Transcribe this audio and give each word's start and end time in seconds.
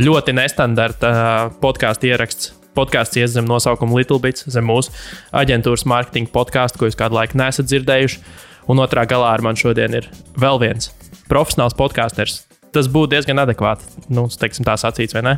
ļoti 0.00 0.34
nestandarta 0.36 1.10
podkāstu 1.62 2.10
ieraksts. 2.10 2.52
Podkāsts 2.76 3.16
ies 3.16 3.32
zem 3.32 3.46
nosaukuma 3.48 3.96
Little 3.96 4.20
Bits, 4.20 4.44
zem 4.52 4.66
mūsu 4.68 4.92
aģentūras 5.36 5.86
mārketinga 5.88 6.28
podkāstu, 6.34 6.80
ko 6.80 6.90
jūs 6.90 6.98
kādu 6.98 7.16
laiku 7.16 7.38
nesat 7.40 7.70
dzirdējuši. 7.70 8.20
Un 8.68 8.82
otrā 8.82 9.06
galā 9.08 9.30
ar 9.32 9.44
mani 9.46 9.62
šodien 9.62 9.94
ir 9.96 10.10
vēl 10.36 10.60
viens 10.60 10.90
profesionāls 11.30 11.76
podkāsters. 11.78 12.42
Tas 12.74 12.90
būtu 12.92 13.14
diezgan 13.14 13.40
adekvāti, 13.40 13.86
nu, 14.12 14.26
teiksim, 14.28 14.66
tā 14.66 14.74
sacīts, 14.76 15.16
vai 15.16 15.22
ne? 15.24 15.34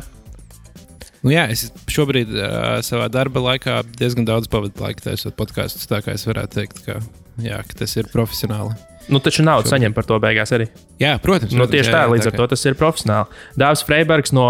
Nu, 1.23 1.31
jā, 1.31 1.45
es 1.51 1.69
šobrīd 1.91 2.31
uh, 2.31 2.79
savā 2.83 3.07
darba 3.11 3.43
laikā 3.43 3.81
diezgan 3.99 4.27
daudz 4.27 4.51
pavadu 4.51 4.83
laiku 4.83 5.03
taisot 5.05 5.35
podkāstus. 5.39 5.87
Tā 5.87 6.01
kā 6.03 6.15
es 6.15 6.27
varētu 6.27 6.59
teikt, 6.59 6.83
ka, 6.83 6.99
jā, 7.43 7.59
ka 7.67 7.81
tas 7.83 7.95
ir 7.99 8.11
profesionāli. 8.11 8.75
Nu, 9.09 9.19
taču 9.23 9.43
naudu 9.45 9.71
saņem 9.71 9.93
par 9.95 10.05
to 10.05 10.19
beigās 10.21 10.51
arī. 10.55 10.67
Jā, 11.01 11.15
protams. 11.23 11.55
Nu, 11.57 11.65
tieši 11.69 11.89
jā, 11.89 11.95
tā, 11.95 12.03
jā, 12.05 12.11
līdz 12.13 12.27
tā 12.27 12.33
ar 12.33 12.37
to 12.37 12.47
tas 12.53 12.65
ir 12.69 12.77
profesionāli. 12.77 13.41
Dārzs 13.57 13.85
Freibergs 13.87 14.33
no, 14.37 14.45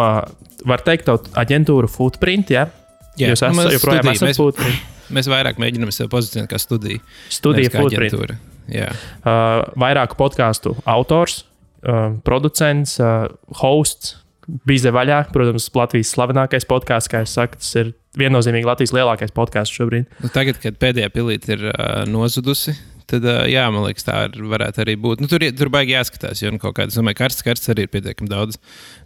var 0.68 0.84
teikt, 0.86 1.08
tavu 1.08 1.24
aģentūru 1.40 1.88
Footprint. 1.92 2.52
Ja? 2.52 2.68
Jā, 3.20 3.32
Jūs 3.34 3.44
nu, 3.44 3.50
esat 3.50 3.58
mēs 3.60 3.76
joprojām 3.78 4.12
esat 4.14 4.28
mēs- 4.28 4.40
Footprint. 4.42 4.88
Mēs 5.10 5.26
vairāk 5.32 5.58
mēģinām 5.58 5.90
sevi 5.96 6.12
pozicionēt 6.12 6.52
kā 6.52 6.60
studiju. 6.62 7.00
Studija 7.34 7.72
Footprint. 7.74 8.14
aģentūra. 8.14 8.36
Jā. 8.70 8.92
Uh, 9.24 9.64
vairāku 9.82 10.18
podkāstu 10.20 10.76
autors, 10.86 11.44
uh, 11.82 12.12
producents, 12.28 13.00
uh, 13.02 13.26
hosts. 13.64 14.18
Bija 14.66 14.90
vaļā, 14.94 15.24
protams, 15.34 15.68
Latvijas 15.78 16.10
slavenākais 16.16 16.66
podkāsts, 16.70 17.10
kā 17.10 17.22
es 17.22 17.34
saku, 17.38 17.58
tas 17.62 17.70
ir 17.78 17.92
viennozīmīgi 18.18 18.66
Latvijas 18.66 18.94
lielākais 18.98 19.34
podkāsts 19.34 19.76
šobrīd. 19.78 20.08
Nu, 20.24 20.30
tagad, 20.34 20.58
kad 20.62 20.78
pēdējā 20.82 21.10
pilīte 21.14 21.54
ir 21.54 21.68
uh, 21.70 22.06
nozudusi, 22.10 22.74
tad, 23.10 23.26
jā, 23.52 23.66
man 23.74 23.86
liekas, 23.88 24.06
tā 24.08 24.18
ir, 24.28 24.38
varētu 24.52 24.84
arī 24.86 24.96
būt. 25.02 25.24
Nu, 25.24 25.30
tur, 25.32 25.44
ir- 25.46 25.56
tur 25.58 25.72
baigi 25.74 25.96
jāskatās, 25.96 26.44
jo 26.44 26.52
nu, 26.54 26.62
kaut 26.62 26.78
kādas, 26.78 26.98
domāju, 27.00 27.20
karstas, 27.20 27.46
karstas 27.46 27.74
arī 27.74 27.88
ir 27.88 27.92
pietiekami 27.94 28.30
daudz. 28.32 28.60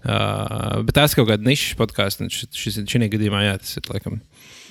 Uh, 0.03 0.83
bet 0.85 0.95
tās 0.99 1.15
kaut 1.17 1.29
kāda 1.31 1.47
nišas 1.47 1.77
podkāsts, 1.79 2.23
un 2.23 2.31
šis, 2.33 2.51
šis, 2.57 2.81
šī 2.89 3.09
gadījumā, 3.15 3.45
jā, 3.47 3.55
tas 3.63 3.77
ir 3.79 3.89
laikam. 3.91 4.19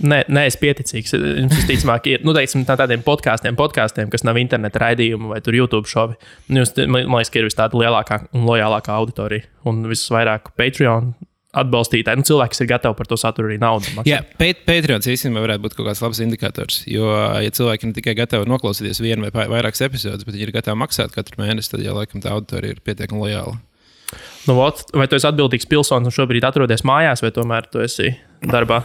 Nē, 0.02 0.22
nē, 0.32 0.46
es 0.48 0.56
pieticīgs. 0.60 1.12
Jums 1.14 1.56
visticamāk 1.60 2.06
ir 2.10 2.22
nu, 2.26 2.32
teiksim, 2.36 2.64
tā, 2.68 2.76
tādiem 2.80 3.02
podkāstiem, 3.04 3.56
podkāstiem, 3.58 4.08
kas 4.12 4.24
nav 4.26 4.38
interneta 4.40 4.80
raidījumi 4.86 5.34
vai 5.34 5.40
YouTube 5.44 5.90
šovi. 5.90 6.16
Nu, 6.48 6.62
Jums, 6.62 6.72
man 6.88 7.10
liekas, 7.12 7.32
ka 7.32 7.42
ir 7.42 7.48
vis 7.50 7.58
tāda 7.58 7.78
lielākā 7.78 8.22
un 8.32 8.46
lojālākā 8.48 8.96
auditorija 8.96 9.48
un 9.68 9.84
visvairāk 9.90 10.54
Patreon 10.58 11.12
atbalstītāji. 11.52 12.20
Nu, 12.20 12.24
cilvēki, 12.26 12.54
kas 12.54 12.62
ir 12.64 12.68
gatavi 12.70 12.96
par 12.96 13.08
to 13.10 13.18
saturu 13.20 13.50
arī 13.50 13.58
naudu 13.60 13.90
maksāt. 13.96 14.08
Jā, 14.08 14.20
Pat- 14.40 14.62
Patreons 14.68 15.08
īstenībā 15.12 15.42
varētu 15.44 15.64
būt 15.66 15.76
kaut 15.76 15.88
kāds 15.90 16.00
labs 16.04 16.20
indikators. 16.24 16.78
Jo, 16.88 17.10
ja 17.44 17.52
cilvēki 17.52 17.90
ne 17.90 17.96
tikai 17.98 18.14
gatavi 18.18 18.48
noklausīties 18.48 19.02
vienu 19.04 19.28
vai 19.28 19.46
vairākas 19.52 19.84
epizodes, 19.84 20.24
bet 20.24 20.34
viņi 20.38 20.48
ir 20.48 20.54
gatavi 20.56 20.80
maksāt 20.80 21.12
katru 21.12 21.42
mēnesi, 21.42 21.74
tad 21.74 21.84
jau 21.84 21.96
laikam 21.98 22.24
tā 22.24 22.32
auditorija 22.32 22.78
ir 22.78 22.80
pietiekami 22.84 23.20
lojāla. 23.26 23.58
Nu, 24.48 24.56
ot, 24.64 24.84
vai 24.96 25.06
tu 25.08 25.16
esi 25.16 25.28
atbildīgs 25.28 25.68
pilsonis 25.70 26.08
un 26.10 26.16
šobrīd 26.16 26.44
atrodies 26.48 26.82
mājās, 26.88 27.22
vai 27.24 27.30
tomēr 27.36 27.68
tu 27.72 27.84
esi 27.84 28.14
darbā? 28.44 28.82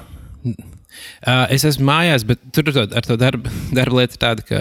Uh, 1.21 1.45
es 1.53 1.65
esmu 1.67 1.85
mājās, 1.89 2.23
bet 2.27 2.41
tur 2.55 2.69
to, 2.71 2.83
ar 2.85 3.05
to 3.05 3.17
darba, 3.23 3.51
darba 3.75 3.99
lietu 3.99 4.19
tāda, 4.21 4.45
ka 4.47 4.59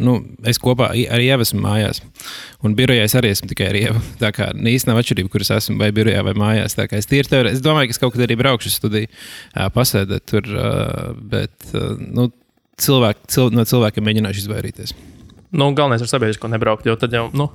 nu, 0.00 0.16
es 0.48 0.60
kopā 0.62 0.90
ar 0.92 1.24
Ievu 1.24 1.44
esmu 1.46 1.62
mājās. 1.64 2.00
Un 2.64 2.76
birojā 2.78 3.06
es 3.08 3.16
arī 3.18 3.32
esmu 3.34 3.50
tikai 3.50 3.70
ar 3.72 3.80
Ievu. 3.80 4.04
Tā 4.22 4.32
kā 4.36 4.50
īstenībā 4.54 4.94
nav 4.94 5.02
atšķirība, 5.02 5.32
kur 5.32 5.44
es 5.44 5.52
esmu, 5.54 5.78
vai 5.82 5.90
birojā 5.96 6.22
vai 6.26 6.36
mājās. 6.38 6.78
Tā 6.78 6.88
kā 6.90 7.00
es 7.00 7.10
tīri 7.10 7.30
tev, 7.30 7.48
es 7.50 7.64
domāju, 7.64 7.90
ka 7.90 7.96
es 7.96 8.02
kaut 8.02 8.14
kad 8.16 8.26
arī 8.26 8.38
braukšu 8.40 8.72
studiju, 8.74 9.10
uh, 9.10 9.68
pasēdēt 9.74 10.28
tur, 10.30 10.48
uh, 10.54 11.10
bet 11.34 11.74
uh, 11.74 11.92
nu, 11.98 12.30
cilvēki, 12.80 13.28
cil, 13.34 13.52
no 13.54 13.66
cilvēkiem 13.68 14.08
mēģināšu 14.08 14.44
izvairīties. 14.44 14.96
Nu, 15.54 15.68
galvenais 15.70 16.02
ir 16.02 16.10
sabiedrisko 16.10 16.50
nebraukt. 16.50 16.86
Jo 16.88 16.96
tad 16.98 17.14
jau, 17.14 17.28
nu, 17.36 17.46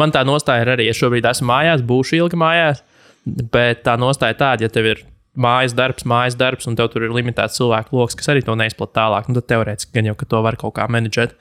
man 0.00 0.12
tā 0.14 0.22
nostāja 0.24 0.64
ir 0.64 0.72
arī, 0.72 0.88
ja 0.88 0.96
šobrīd 0.96 1.26
esmu 1.28 1.50
mājās, 1.50 1.84
būšu 1.84 2.16
ilgi 2.22 2.38
mājās. 2.40 2.80
Bet 3.26 3.84
tā 3.86 3.98
nostāja 4.00 4.34
tāda, 4.38 4.64
ja 4.64 4.72
tev 4.72 4.88
ir 4.88 5.02
mājas 5.38 5.74
darbs, 5.76 6.06
mājas 6.08 6.36
darbs, 6.38 6.68
un 6.68 6.76
tev 6.78 6.90
tur 6.92 7.06
ir 7.06 7.14
limitēts 7.14 7.58
cilvēku 7.60 7.96
lokus, 7.96 8.16
kas 8.18 8.30
arī 8.32 8.44
to 8.44 8.56
neizplatīja 8.58 8.98
tālāk, 8.98 9.28
nu, 9.28 9.40
tad 9.40 9.48
teorētiski 9.52 9.96
gan 9.96 10.10
jau, 10.10 10.16
ka 10.18 10.28
to 10.28 10.42
var 10.44 10.58
kaut 10.60 10.76
kā 10.76 10.88
menedžēt. 10.92 11.36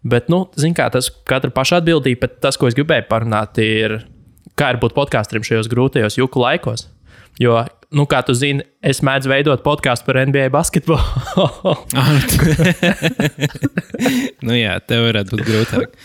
Bet, 0.00 0.30
nu, 0.32 0.44
zin 0.60 0.76
kā, 0.76 0.88
tas 0.92 1.10
katra 1.28 1.52
paša 1.52 1.80
atbildība, 1.80 2.26
bet 2.26 2.40
tas, 2.44 2.58
ko 2.60 2.70
es 2.70 2.76
gribēju 2.76 3.08
parunāt, 3.10 3.60
ir, 3.60 4.00
kā 4.60 4.74
ir 4.74 4.80
būt 4.80 4.96
podkāstiem 4.96 5.44
šajos 5.46 5.68
grūtajos 5.72 6.18
juku 6.20 6.40
laikos. 6.40 6.88
Jo, 7.40 7.62
nu, 7.96 8.04
kā 8.10 8.20
tu 8.26 8.34
zini, 8.36 8.64
es 8.84 9.00
mēdzu 9.06 9.32
veidot 9.32 9.64
podkāstu 9.64 10.08
par 10.08 10.20
NBA 10.28 10.48
basketbolu. 10.52 11.76
nu, 14.46 14.56
jā, 14.56 14.76
tev 14.84 15.06
varētu 15.08 15.36
būt 15.36 15.46
grūtāk. 15.46 15.96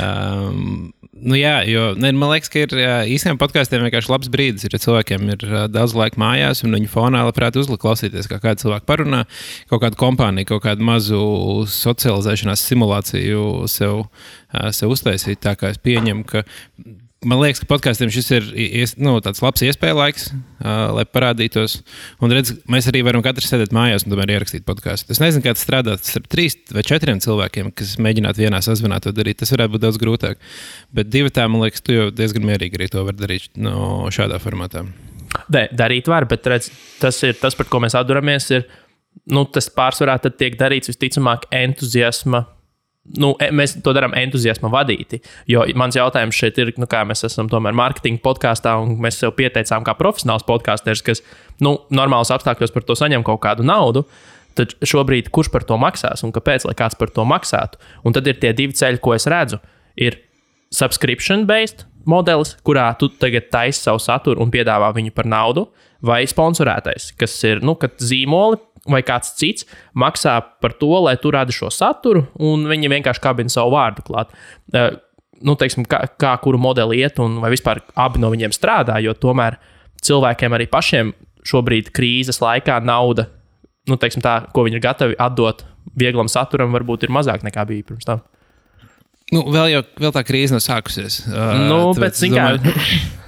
Um, 0.00 0.92
nu, 1.22 1.36
jā, 1.38 1.54
jo 1.68 1.92
ne, 1.98 2.10
man 2.18 2.32
liekas, 2.32 2.50
ka 2.52 2.64
ir 2.64 2.74
īstenībā 3.14 3.40
podkāstiem 3.40 3.84
vienkārši 3.86 4.12
labs 4.12 4.30
brīdis. 4.32 4.66
Ir, 4.66 4.76
ja 4.76 4.82
cilvēkiem 4.82 5.30
ir 5.34 5.46
daudz 5.72 5.94
laika 5.98 6.20
mājās, 6.20 6.64
un 6.66 6.76
viņi 6.76 6.90
fonā 6.92 7.22
labprāt 7.26 7.58
uzliek 7.60 7.80
klausīties, 7.82 8.28
kā 8.30 8.40
kāds 8.42 8.66
cilvēks 8.66 8.88
parunā, 8.88 9.24
kaut 9.70 9.84
kādu 9.84 10.00
kompāniju, 10.00 10.50
kaut 10.54 10.66
kādu 10.66 10.86
mazu 10.86 11.22
socializēšanās 11.72 12.66
simulāciju 12.68 13.68
sev, 13.70 14.06
sev 14.74 14.96
uztaisīt. 14.96 15.42
Tā 15.42 15.56
kā 15.58 15.72
es 15.72 15.80
pieņemu, 15.82 16.26
ka 16.28 16.44
Man 17.22 17.38
liekas, 17.38 17.60
ka 17.62 17.68
podkāstiem 17.70 18.10
šis 18.10 18.28
ir 18.34 18.46
ies, 18.58 18.92
nu, 18.98 19.12
tāds 19.22 19.38
labs 19.44 19.62
iespēja 19.62 19.94
laiks, 19.94 20.24
uh, 20.32 20.90
lai 20.96 21.04
parādītos. 21.06 21.76
Un 22.18 22.32
redz, 22.34 22.50
mēs 22.70 22.88
arī 22.90 23.04
varam 23.06 23.22
katrs 23.22 23.52
sēdēt 23.52 23.74
mājās 23.76 24.02
un 24.02 24.14
tomēr 24.14 24.32
ierakstīt 24.34 24.64
podkāstu. 24.66 25.14
Es 25.14 25.20
nezinu, 25.22 25.44
kā 25.44 25.52
tas 25.54 25.62
strādā. 25.62 25.94
Ir 25.94 26.26
trīs 26.32 26.58
vai 26.74 26.82
četriem 26.86 27.20
cilvēkiem, 27.22 27.70
kas 27.78 27.94
mēģinātu 28.02 28.42
vienā 28.42 28.58
sazvanā 28.66 28.98
to 29.04 29.14
darīt. 29.14 29.38
Tas 29.38 29.54
varētu 29.54 29.76
būt 29.76 29.84
daudz 29.84 30.00
grūtāk. 30.02 30.42
Bet 30.98 31.12
divi 31.14 31.30
tā, 31.30 31.46
man 31.46 31.62
liekas, 31.62 31.84
tu 31.86 31.94
jau 31.94 32.08
diezgan 32.10 32.48
mierīgi 32.48 32.80
arī 32.80 32.90
to 32.90 33.04
vari 33.06 33.22
darīt 33.22 33.52
no 33.54 34.10
šādā 34.10 34.42
formātā. 34.42 34.82
Nē, 35.52 35.68
darīt 35.78 36.10
var, 36.10 36.26
bet 36.28 36.48
redz, 36.50 36.72
tas 37.00 37.22
ir 37.22 37.38
tas, 37.38 37.54
par 37.54 37.70
ko 37.70 37.78
mēs 37.84 37.94
atduramies. 37.98 38.50
Ir, 38.58 38.66
nu, 39.30 39.46
tas 39.46 39.70
pārsvarā 39.70 40.18
tiek 40.26 40.58
darīts 40.58 40.90
visticamāk 40.90 41.46
entuziasma. 41.54 42.48
Nu, 43.02 43.32
e- 43.42 43.50
mēs 43.50 43.74
to 43.82 43.90
darām 43.96 44.14
entuziasma 44.14 44.70
vadīti. 44.70 45.18
Jo 45.50 45.64
mans 45.74 45.96
jautājums 45.98 46.38
šeit 46.38 46.58
ir, 46.62 46.70
nu, 46.78 46.86
kā 46.86 47.02
mēs 47.08 47.24
esam 47.26 47.48
tomēr 47.50 47.74
mārketinga 47.74 48.22
podkāstā, 48.22 48.76
un 48.78 48.94
mēs 49.02 49.18
sev 49.18 49.34
pieteicām 49.34 49.82
kā 49.82 49.96
profesionāls 49.98 50.46
podkāsters, 50.46 51.02
kas 51.02 51.24
nu, 51.60 51.74
normālos 51.90 52.30
apstākļos 52.30 52.74
par 52.74 52.86
to 52.86 52.94
saņem 52.98 53.26
kaut 53.26 53.42
kādu 53.42 53.66
naudu. 53.66 54.06
Tad 54.54 54.76
šobrīd 54.86 55.32
kurš 55.34 55.50
par 55.50 55.64
to 55.66 55.78
maksās 55.80 56.22
un 56.22 56.30
kāpēc, 56.30 56.68
lai 56.68 56.76
kāds 56.78 56.94
par 57.00 57.10
to 57.10 57.24
maksātu? 57.26 57.80
Un 58.04 58.14
tad 58.14 58.28
ir 58.28 58.38
tie 58.38 58.52
divi 58.54 58.76
ceļi, 58.76 59.00
ko 59.02 59.16
es 59.16 59.26
redzu. 59.26 59.58
Ir 59.96 60.20
subscription-based 60.72 61.86
modelis, 62.06 62.54
kurā 62.62 62.90
tu 62.98 63.08
tagad 63.08 63.50
taisi 63.50 63.82
savu 63.82 63.98
saturu 64.02 64.42
un 64.44 64.52
piedāvā 64.52 64.92
viņu 64.94 65.14
par 65.16 65.26
naudu, 65.26 65.66
vai 66.02 66.22
sponsorētais, 66.26 67.12
kas 67.18 67.34
ir 67.48 67.62
nu, 67.64 67.74
kad 67.78 67.98
zīmoli 68.02 68.60
vai 68.88 69.02
kāds 69.06 69.34
cits 69.38 69.66
maksā 69.94 70.40
par 70.60 70.72
to, 70.74 70.88
lai 71.04 71.16
tu 71.16 71.30
radi 71.30 71.52
šo 71.54 71.70
saturu, 71.70 72.24
un 72.42 72.64
viņi 72.66 72.88
vienkārši 72.90 73.22
kabina 73.22 73.48
savu 73.52 73.74
vārdu 73.76 74.02
klāt. 74.08 74.34
Eh, 74.74 74.90
Nu, 75.42 75.56
teiksim, 75.58 75.82
kā, 75.90 76.04
kā 76.22 76.36
kuru 76.38 76.54
modeli 76.62 77.00
iet, 77.02 77.16
un 77.18 77.40
vai 77.42 77.48
vispār 77.50 77.80
abi 77.98 78.20
no 78.22 78.28
viņiem 78.30 78.52
strādā, 78.54 79.00
jo 79.02 79.10
tomēr 79.10 79.56
cilvēkiem 80.06 80.54
arī 80.54 80.68
pašiem 80.70 81.08
šobrīd 81.42 81.88
krīzes 81.90 82.38
laikā 82.38 82.76
nauda, 82.86 83.24
nu, 83.90 83.96
teiksim, 83.98 84.22
tā, 84.22 84.36
ko 84.54 84.62
viņi 84.62 84.78
ir 84.78 84.84
gatavi 84.84 85.16
atdot 85.18 85.64
vieglam 85.98 86.30
saturam, 86.30 86.70
varbūt 86.70 87.02
ir 87.08 87.10
mazāk 87.10 87.42
nekā 87.42 87.64
bija 87.66 87.82
pirms 87.88 88.06
tam. 88.06 88.22
Nu, 89.34 89.42
vēl 89.50 89.72
jau 89.72 89.82
vēl 90.04 90.14
tā 90.14 90.22
krīze 90.28 90.54
nav 90.54 90.62
sākusies. 90.62 91.24
Uh, 91.26 91.58
Nu, 91.66 91.80
bet, 91.98 92.14
zin 92.14 92.36
kā- 92.38 92.52
domāju- 92.62 92.76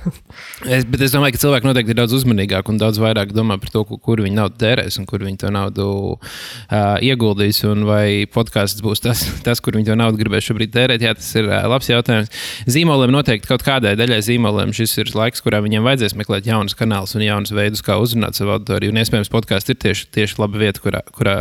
Es, 0.64 0.84
bet 0.88 1.00
es 1.04 1.12
domāju, 1.14 1.34
ka 1.36 1.40
cilvēki 1.42 1.68
noteikti 1.68 1.92
ir 1.94 1.98
daudz 1.98 2.14
uzmanīgāki 2.18 2.72
un 2.72 2.78
daudz 2.80 2.98
vairāk 3.00 3.30
domā 3.36 3.56
par 3.60 3.70
to, 3.72 3.82
ku- 3.88 3.98
kur 4.02 4.20
viņi 4.24 4.36
naudu 4.36 4.58
tērēs 4.60 4.98
un 5.00 5.06
kur 5.08 5.22
viņi 5.24 5.38
to 5.44 5.50
naudu 5.54 5.86
uh, 6.14 6.96
ieguldīs. 7.04 7.62
Un 7.68 7.84
vai 7.88 8.24
podkāsts 8.30 8.82
būs 8.84 9.02
tas, 9.04 9.22
tas, 9.46 9.62
kur 9.64 9.76
viņi 9.78 9.88
to 9.90 9.96
naudu 9.98 10.20
gribēs 10.20 10.44
šobrīd 10.48 10.72
tērēt? 10.74 11.04
Jā, 11.04 11.14
tas 11.18 11.30
ir 11.40 11.48
uh, 11.48 11.62
labs 11.70 11.88
jautājums. 11.90 12.32
Zīmoliem 12.70 13.12
noteikti 13.14 13.48
kaut 13.50 13.64
kādai 13.66 13.94
daļai 14.00 14.20
zīmoliem 14.28 14.74
šis 14.76 14.96
ir 15.02 15.12
laiks, 15.16 15.42
kurā 15.44 15.62
viņiem 15.64 15.86
vajadzēs 15.88 16.16
meklēt 16.20 16.48
jaunus 16.50 16.76
kanālus 16.78 17.16
un 17.16 17.24
jaunus 17.24 17.54
veidus, 17.56 17.84
kā 17.86 17.96
uzrunāt 18.02 18.36
savu 18.38 18.54
auditoriju. 18.58 18.92
Un 18.94 19.00
iespējams, 19.02 19.32
podkāsts 19.32 19.72
ir 19.72 19.80
tieši, 19.84 20.08
tieši 20.14 20.40
laba 20.42 20.60
vieta, 20.60 20.82
kurā, 20.84 21.00
kurā 21.16 21.36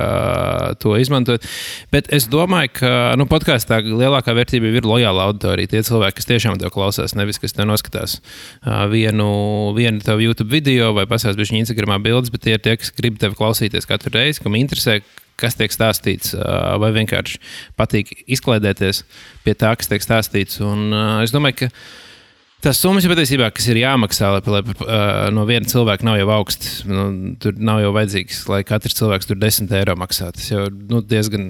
to 0.79 0.95
izmantot. 0.99 1.43
Bet 1.93 2.09
es 2.15 2.27
domāju, 2.31 2.71
ka 2.79 2.93
nu, 3.19 3.27
podkāstā 3.29 3.81
lielākā 3.83 4.35
vērtība 4.37 4.71
ir 4.79 4.87
lojāla 4.87 5.27
auditorija. 5.29 5.73
Tie 5.75 5.83
cilvēki, 5.85 6.17
kas 6.21 6.29
tiešām 6.31 6.59
tev 6.61 6.73
klausās, 6.75 7.15
nevis 7.17 7.39
kas 7.41 7.55
tev 7.57 7.67
noskatās 7.69 8.19
vienu, 8.91 9.27
vienu 9.77 10.03
tavu 10.03 10.23
YouTube 10.23 10.53
video 10.53 10.93
vai 10.95 11.07
pasaules 11.09 11.39
viņa 11.39 11.65
Instagramā 11.65 11.99
bildes, 12.03 12.31
bet 12.33 12.45
tie 12.45 12.55
ir 12.57 12.63
tie, 12.63 12.77
kas 12.79 12.93
grib 12.95 13.19
tevi 13.21 13.37
klausīties 13.39 13.89
katru 13.89 14.13
reizi, 14.15 14.43
kam 14.43 14.55
interesē, 14.59 15.01
kas 15.39 15.57
tiek 15.59 15.73
stāstīts, 15.73 16.35
vai 16.79 16.93
vienkārši 16.95 17.41
patīk 17.79 18.13
izklaidēties 18.31 19.03
pie 19.43 19.57
tā, 19.57 19.73
kas 19.79 19.91
tiek 19.91 20.05
stāstīts. 20.05 20.61
Un, 20.63 20.89
es 21.25 21.35
domāju, 21.35 21.65
ka 21.65 21.73
Tas 22.63 22.77
summas 22.79 23.03
patiesībā, 23.11 23.49
kas 23.51 23.65
ir 23.67 23.81
jāmaksā, 23.81 24.29
lai, 24.37 24.41
lai 24.47 25.31
no 25.35 25.43
viena 25.43 25.67
cilvēka 25.67 26.05
nav 26.07 26.15
jau 26.15 26.29
augsts. 26.31 26.69
Nu, 26.87 27.09
tur 27.43 27.57
nav 27.59 27.81
jau 27.83 27.89
vajadzīgs, 27.97 28.37
lai 28.47 28.61
katrs 28.63 28.95
cilvēks 28.95 29.27
tur 29.27 29.35
10 29.41 29.73
eiro 29.81 29.97
maksā. 29.99 30.29
Tas 30.31 30.45
jau 30.47 30.69
nu, 30.71 31.01
diezgan 31.03 31.49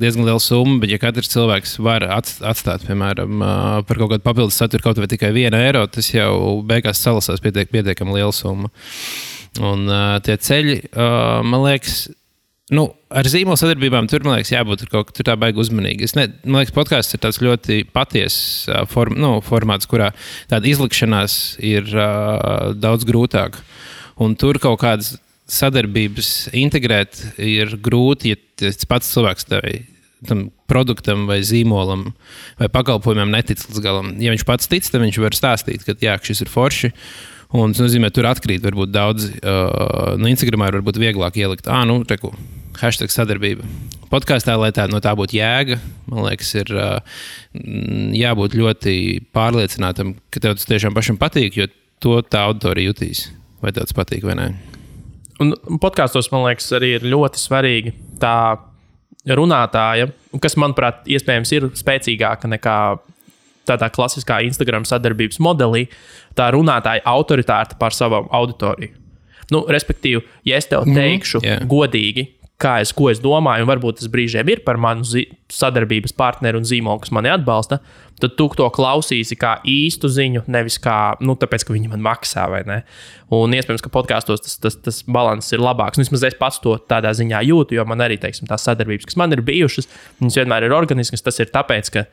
diezgan 0.00 0.26
liela 0.28 0.42
summa, 0.42 0.80
bet 0.82 0.92
ja 0.92 0.98
katrs 1.00 1.30
cilvēks 1.32 1.78
var 1.84 2.04
atstāt, 2.12 2.84
piemēram, 2.86 3.40
par 3.88 4.00
kaut 4.00 4.12
kādu 4.12 4.24
papildus 4.24 4.58
saturu 4.60 4.84
kaut 4.84 5.00
vai 5.00 5.08
tikai 5.10 5.32
vienu 5.36 5.58
eiro, 5.60 5.86
tas 5.88 6.10
jau 6.12 6.60
beigās 6.68 7.00
salasās 7.02 7.42
pietiek, 7.44 7.70
pietiekami 7.72 8.18
liela 8.18 8.34
summa. 8.36 8.70
Un 9.64 9.88
tie 10.26 10.36
ceļi, 10.36 10.78
man 11.48 11.64
liekas, 11.64 12.06
nu, 12.76 12.88
ar 13.08 13.28
zīmola 13.30 13.56
sadarbībām 13.60 14.08
tur, 14.10 14.24
man 14.26 14.36
liekas, 14.36 14.52
jābūt 14.52 14.86
kaut 14.92 15.12
kā 15.14 15.24
tā 15.24 15.36
baigi 15.40 15.62
uzmanīgi. 15.64 16.10
Ne, 16.18 16.28
man 16.44 16.60
liekas, 16.60 16.76
podkāsts 16.76 17.16
ir 17.16 17.22
tāds 17.24 17.40
ļoti 17.44 17.84
patiess 17.94 18.66
form, 18.92 19.16
nu, 19.22 19.36
formāts, 19.46 19.88
kurā 19.88 20.10
tāda 20.50 20.68
izlikšanās 20.68 21.56
ir 21.64 21.88
uh, 21.94 22.74
daudz 22.76 23.08
grūtāka. 23.08 23.64
Un 24.20 24.36
tur 24.40 24.56
kaut 24.60 24.80
kādas 24.80 25.16
sadarbības 25.46 26.30
integrēt 26.56 27.20
ir 27.38 27.76
grūti, 27.82 28.34
ja 28.34 28.40
tas 28.58 28.88
pats 28.88 29.12
cilvēks 29.14 29.46
tevi 29.48 29.84
tam 30.26 30.46
produktam, 30.70 31.26
vai 31.28 31.38
zīmolam, 31.46 32.08
vai 32.58 32.68
pakalpojumam 32.72 33.30
netic 33.34 33.62
līdz 33.66 33.82
galam. 33.84 34.12
Ja 34.22 34.32
viņš 34.32 34.44
pats 34.48 34.70
tic, 34.70 34.86
tad 34.88 35.04
viņš 35.04 35.20
var 35.22 35.36
stāstīt, 35.36 35.84
ka 35.86 35.94
jā, 36.02 36.16
šis 36.24 36.46
ir 36.46 36.52
forši. 36.52 36.92
Un 37.54 37.72
tas 37.72 37.84
nozīmē, 37.84 38.10
ka 38.10 38.18
tur 38.18 38.28
atkrīt 38.32 38.64
varbūt 38.64 38.90
daudz. 38.90 39.28
Uh, 39.38 40.16
no 40.18 40.30
Instagramā 40.30 40.70
ir 40.70 40.80
varbūt 40.80 40.98
vieglāk 40.98 41.38
ielikt, 41.38 41.70
ah, 41.70 41.84
nu, 41.86 42.00
reku, 42.08 42.32
hashtag 42.80 43.12
sadarbība. 43.14 43.66
Podkāstā, 44.10 44.56
lai 44.58 44.72
tā, 44.74 44.88
no 44.90 44.98
tā 45.04 45.14
būtu 45.18 45.38
jēga, 45.38 45.78
man 46.10 46.26
liekas, 46.26 46.52
ir 46.58 46.72
uh, 46.74 47.18
jābūt 48.16 48.56
ļoti 48.58 48.96
pārliecinātam, 49.36 50.16
ka 50.34 50.42
tev 50.42 50.58
tas 50.58 50.70
tiešām 50.70 50.96
pašam 50.96 51.20
patīk, 51.22 51.60
jo 51.60 51.70
to 52.02 52.18
tā 52.26 52.48
auditorija 52.48 52.90
jutīs. 52.90 53.28
Vai 53.62 53.70
tev 53.72 53.86
tas 53.86 53.96
patīk 53.96 54.26
vai 54.26 54.40
nē? 54.40 54.48
Un 55.42 55.52
podkāstos, 55.82 56.30
man 56.32 56.46
liekas, 56.46 56.70
arī 56.76 56.94
ir 56.96 57.04
ļoti 57.04 57.40
svarīgi 57.40 57.92
tā 58.22 58.36
runātāja, 59.36 60.08
kas, 60.42 60.56
manuprāt, 60.60 61.02
iespējams 61.10 61.52
ir 61.56 61.68
spēcīgāka 61.76 62.48
nekā 62.50 62.76
tādā 63.66 63.88
klasiskā 63.92 64.38
Instagram 64.46 64.86
sadarbības 64.86 65.40
modelī, 65.42 65.86
tā 66.38 66.48
runātāja 66.54 67.02
autoritāte 67.10 67.78
pār 67.80 67.96
savu 67.96 68.22
auditoriju. 68.30 68.94
Nu, 69.52 69.62
respektīvi, 69.70 70.22
ja 70.46 70.58
es 70.58 70.66
tev 70.70 70.86
mhm. 70.86 70.96
teikšu 70.98 71.40
mm, 71.40 71.46
yeah. 71.46 71.66
godīgi, 71.70 72.26
kā 72.62 72.78
es, 72.82 72.92
ko 72.96 73.10
es 73.12 73.20
domāju, 73.22 73.66
un 73.66 73.70
varbūt 73.70 74.00
tas 74.00 74.10
brīžiem 74.10 74.48
ir 74.50 74.62
par 74.66 74.80
manu 74.80 75.04
sadarbības 75.52 76.14
partneri 76.16 76.58
un 76.58 76.66
zīmolu, 76.66 77.02
kas 77.04 77.12
mani 77.14 77.30
atbalsta, 77.34 77.82
tad 78.22 78.36
tu 78.38 78.46
to 78.56 78.66
klausīsi 78.72 79.36
kā 79.38 79.56
īstu 79.68 80.08
ziņu, 80.12 80.46
nevis 80.52 80.78
kā, 80.82 81.16
nu, 81.24 81.36
tāpēc, 81.38 81.66
ka 81.66 81.74
viņi 81.74 81.90
man 81.92 82.04
maksā 82.04 82.46
vai 82.52 82.62
ne. 82.68 82.78
Un 83.36 83.54
iespējams, 83.56 83.84
ka 83.84 83.92
podkāstos 83.92 84.44
tas, 84.44 84.56
tas, 84.62 84.78
tas 84.86 85.02
balans 85.10 85.50
ir 85.52 85.62
labāks. 85.62 85.98
Nu, 85.98 86.06
vismaz 86.06 86.24
es 86.30 86.38
pats 86.38 86.60
to 86.64 86.76
tādā 86.88 87.12
ziņā 87.16 87.42
jūtu, 87.48 87.76
jo 87.76 87.84
man 87.88 88.04
arī, 88.04 88.18
teiksim, 88.22 88.48
tās 88.48 88.64
sadarbības, 88.68 89.08
kas 89.10 89.20
man 89.20 89.36
ir 89.36 89.44
bijušas, 89.46 89.90
viņas 90.22 90.40
vienmēr 90.40 90.68
ir 90.68 90.76
organiskas. 90.76 91.24
Tas 91.26 91.42
ir 91.42 91.52
tāpēc, 91.52 91.92
ka 91.92 92.06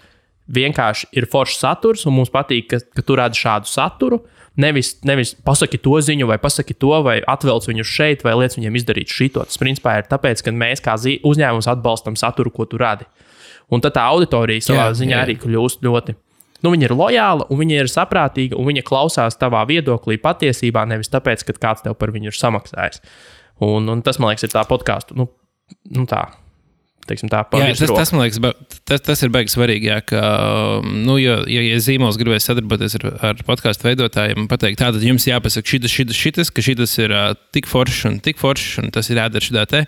vienkārši 0.54 1.14
ir 1.16 1.30
foršs 1.32 1.62
saturs, 1.64 2.08
un 2.10 2.18
mums 2.18 2.34
patīk, 2.34 2.68
ka, 2.74 2.82
ka 2.98 3.06
tu 3.06 3.20
rādi 3.20 3.40
šādu 3.40 3.72
saturu. 3.72 4.24
Nevis, 4.58 4.92
nevis 5.02 5.32
pasaki 5.42 5.80
to 5.82 5.98
ziņu, 5.98 6.28
vai 6.30 6.38
pasaki 6.38 6.76
to, 6.78 6.92
vai 7.06 7.16
atvelc 7.26 7.66
viņus 7.66 7.90
šeit, 7.90 8.26
vai 8.26 8.36
liec 8.38 8.54
viņiem 8.54 8.76
izdarīt 8.78 9.10
šito. 9.10 9.46
Tas 9.50 9.58
principā 9.58 9.96
ir 9.98 10.10
tāpēc, 10.12 10.44
ka 10.46 10.54
mēs 10.54 10.84
kā 10.86 10.94
uzņēmums 11.00 11.70
atbalstam 11.72 12.18
saturu, 12.20 12.54
ko 12.54 12.68
tu 12.70 12.78
rādi. 12.78 13.08
Un 13.74 13.82
tad 13.82 13.96
tā 13.96 14.04
auditorija 14.12 14.62
savā 14.62 14.92
jā, 14.92 15.00
ziņā 15.02 15.16
jā. 15.16 15.24
arī 15.26 15.38
kļūst 15.42 15.82
ļoti. 15.86 16.16
Nu, 16.64 16.72
viņa 16.72 16.88
ir 16.88 16.94
lojāla, 16.96 17.48
un 17.52 17.60
viņa 17.60 17.82
ir 17.82 17.90
saprātīga, 17.92 18.56
un 18.60 18.70
viņa 18.70 18.86
klausās 18.88 19.40
tavā 19.40 19.66
viedoklī 19.68 20.20
patiesībā, 20.22 20.86
nevis 20.88 21.12
tāpēc, 21.12 21.44
ka 21.50 21.58
kāds 21.58 21.84
tev 21.84 21.98
par 22.00 22.14
viņu 22.14 22.30
ir 22.30 22.38
samaksājis. 22.38 23.02
Un, 23.64 23.90
un 23.90 24.06
tas, 24.06 24.22
man 24.22 24.32
liekas, 24.32 24.46
ir 24.48 24.54
tā 24.54 24.64
podkāstu. 24.70 25.18
Nu, 25.18 25.28
nu 25.98 26.06
tā, 26.10 26.28
teiksim, 27.10 27.32
tā 27.32 27.42
jā, 27.60 27.72
tas, 27.78 27.92
tas, 27.92 28.12
man 28.16 28.26
liekas, 28.26 28.40
tas, 28.88 29.04
tas 29.06 29.24
ir 29.26 29.32
beigas 29.34 29.56
svarīgi. 29.58 29.90
Jā, 29.92 30.00
ka, 30.06 30.22
nu, 30.84 31.18
jo, 31.22 31.40
ja, 31.52 31.64
ja 31.66 31.80
zīmols 31.84 32.20
gribēs 32.22 32.48
sadarboties 32.50 32.98
ar, 33.00 33.08
ar 33.32 33.44
podkāstu 33.48 33.90
veidotājiem 33.90 34.46
un 34.46 34.50
pateikt, 34.52 34.82
tā, 34.82 34.92
tad 34.96 35.04
jums 35.06 35.28
jāpasaka 35.30 35.74
šis, 35.74 35.90
šis, 35.92 36.16
šis, 36.18 36.54
ka 36.54 36.66
šis 36.66 36.98
ir 37.04 37.16
uh, 37.16 37.34
tik 37.56 37.70
foršs 37.70 38.08
un 38.10 38.22
tik 38.24 38.42
foršs, 38.42 38.80
un 38.84 38.94
tas 38.96 39.12
ir 39.12 39.22
jādara 39.22 39.50
šādā 39.50 39.68
te 39.70 39.86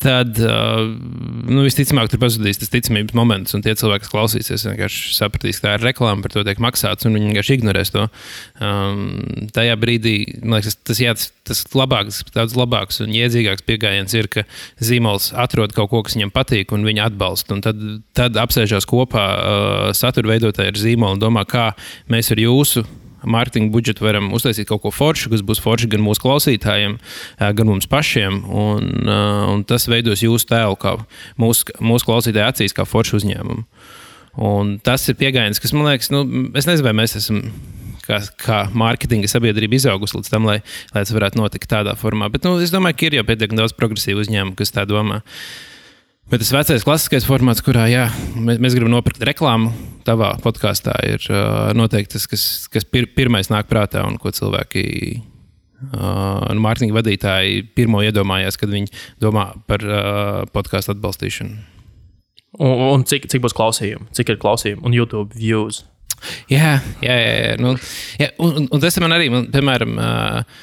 tad 0.00 0.38
nu, 0.40 1.62
visticamāk 1.64 2.10
tur 2.10 2.20
pazudīs 2.22 2.60
tas 2.60 2.72
ticamības 2.72 3.16
moments, 3.16 3.54
tie 3.64 3.74
cilvēki, 3.76 4.04
kas 4.04 4.12
klausīsies, 4.12 4.66
vienkārši 4.68 5.14
sapratīs, 5.16 5.60
ka 5.60 5.66
tā 5.66 5.74
ir 5.76 5.86
reklāma, 5.90 6.24
par 6.24 6.34
to 6.34 6.44
tiek 6.46 6.62
maksāts, 6.62 7.06
un 7.06 7.16
viņi 7.16 7.30
vienkārši 7.30 7.58
ignorēs 7.58 7.92
to. 7.94 8.06
Um, 8.62 9.48
tajā 9.56 9.76
brīdī, 9.80 10.14
liekas, 10.40 10.78
tas, 10.86 11.02
jā, 11.02 11.14
tas, 11.16 11.30
tas 11.48 11.64
labāks, 11.76 12.22
daudz 12.34 12.56
labāks 12.58 13.02
un 13.04 13.12
iedzīgāks 13.16 13.66
pieejams 13.68 14.16
ir, 14.18 14.30
ka 14.32 14.46
zīmols 14.82 15.30
atrod 15.38 15.74
kaut 15.76 15.92
ko, 15.92 16.04
kas 16.06 16.16
viņam 16.18 16.34
patīk, 16.34 16.74
un 16.76 16.86
viņi 16.86 17.04
atbalsta. 17.08 17.56
Un 17.56 17.64
tad, 17.66 17.84
tad 18.16 18.40
apsēžās 18.40 18.88
kopā 18.90 19.26
uh, 19.34 19.84
satura 19.96 20.34
veidotāji 20.34 20.74
ar 20.74 20.82
zīmolu 20.86 21.18
un 21.18 21.22
domā, 21.22 21.46
kā 21.48 21.70
mēs 22.12 22.32
ar 22.34 22.42
jūsu 22.42 22.86
mārketinga 23.24 23.72
budžetu 23.74 24.04
varam 24.06 24.30
uztaisīt 24.36 24.68
kaut 24.68 24.82
ko 24.84 24.92
foršu, 24.94 25.32
kas 25.32 25.44
būs 25.46 25.62
forši 25.62 25.90
gan 25.92 26.04
mūsu 26.04 26.24
klausītājiem, 26.24 26.98
gan 27.38 27.70
mums 27.70 27.88
pašiem. 27.90 28.42
Un, 28.48 29.10
un 29.54 29.64
tas 29.68 29.88
veidos 29.90 30.24
jūsu 30.24 30.48
tēlu, 30.50 30.78
kā 30.80 30.96
mūsu, 31.40 31.74
mūsu 31.80 32.08
klausītāju 32.08 32.46
acīs, 32.48 32.76
kā 32.76 32.86
foršu 32.88 33.20
uzņēmumu. 33.20 33.66
Un 34.46 34.76
tas 34.86 35.04
ir 35.10 35.18
pieejams, 35.20 35.58
kas 35.60 35.74
man 35.74 35.90
liekas, 35.90 36.12
nu, 36.14 36.22
es 36.56 36.68
nezinu, 36.68 36.86
vai 36.86 36.94
mēs 37.02 37.16
esam 37.18 37.40
kā, 38.06 38.20
kā 38.40 38.60
mārketinga 38.72 39.28
sabiedrība 39.30 39.76
izaugusi 39.78 40.18
līdz 40.18 40.30
tam, 40.30 40.46
lai, 40.48 40.60
lai 40.94 41.02
tas 41.02 41.14
varētu 41.14 41.40
notikt 41.40 41.70
tādā 41.70 41.96
formā. 41.98 42.30
Bet 42.32 42.46
nu, 42.46 42.54
es 42.62 42.72
domāju, 42.74 42.98
ka 42.98 43.08
ir 43.08 43.18
jau 43.18 43.26
pietiekami 43.26 43.58
daudz 43.60 43.74
progresīvu 43.76 44.22
uzņēmumu, 44.24 44.56
kas 44.58 44.72
tā 44.76 44.86
domā. 44.88 45.20
Uh, 45.20 45.69
Bet 46.30 46.38
tas 46.38 46.52
vecais 46.54 46.84
klasiskais 46.86 47.24
formāts, 47.26 47.58
kurā 47.66 47.88
jā, 47.90 48.04
mēs, 48.38 48.60
mēs 48.62 48.74
gribam 48.76 48.92
nopirkt 48.92 49.24
reklāmu, 49.26 49.72
tavā 50.06 50.28
podkāstā 50.44 50.92
ir 51.08 51.24
uh, 51.26 51.72
noteikti 51.74 52.14
tas, 52.14 52.28
kas, 52.30 52.44
kas 52.70 52.86
pir, 52.86 53.08
pirmais 53.18 53.50
nāk 53.50 53.66
prātā 53.66 54.04
un 54.06 54.14
ko 54.22 54.30
cilvēki. 54.36 54.84
Uh, 55.90 56.52
Mārtiņa 56.60 56.94
vadītāji 56.94 57.64
pirmo 57.74 58.04
iedomājās, 58.06 58.60
kad 58.60 58.70
viņi 58.70 58.94
domā 59.18 59.48
par 59.66 59.82
uh, 59.82 60.46
podkāstu 60.54 60.94
atbalstīšanu. 60.94 61.58
Un, 62.62 62.78
un 62.92 63.06
cik, 63.10 63.26
cik 63.32 63.42
būs 63.42 63.56
klausījumi, 63.56 64.12
cik 64.14 64.30
ir 64.30 64.38
klausījumi 64.38 64.86
un 64.86 64.94
YouTube 64.94 65.34
views? 65.34 65.82
Jā, 66.52 66.76
jā, 67.02 67.16
jā. 67.16 67.36
jā. 67.42 67.52
Nu, 67.58 67.74
jā 68.22 68.30
un, 68.38 68.70
un 68.70 68.86
tas 68.86 69.02
man 69.02 69.18
arī, 69.18 69.32
man, 69.34 69.50
piemēram, 69.50 69.98
uh, 69.98 70.60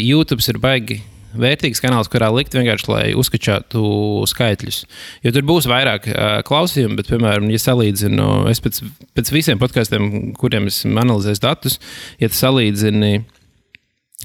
YouTube 0.00 0.40
ir 0.48 0.64
baigi 0.64 1.02
vērtīgs 1.34 1.82
kanāls, 1.82 2.10
kurā 2.10 2.30
likt 2.34 2.54
vienkārši, 2.56 2.88
lai 2.90 3.04
uzskačātu 3.18 3.82
skaitļus. 4.30 4.82
Jo 5.26 5.34
tur 5.34 5.46
būs 5.48 5.68
vairāk 5.70 6.08
uh, 6.10 6.38
klausījumu, 6.46 6.98
bet, 7.00 7.10
piemēram, 7.12 7.50
ja 7.52 7.60
salīdzinu, 7.62 8.30
es 8.50 8.62
pēc, 8.64 8.82
pēc 9.18 9.34
visiem 9.34 9.60
podkāstiem, 9.60 10.32
kuriem 10.40 10.70
esmu 10.70 11.02
analizējis 11.04 11.44
datus, 11.44 11.78
ja 12.22 12.30
salīdzinu 12.34 13.12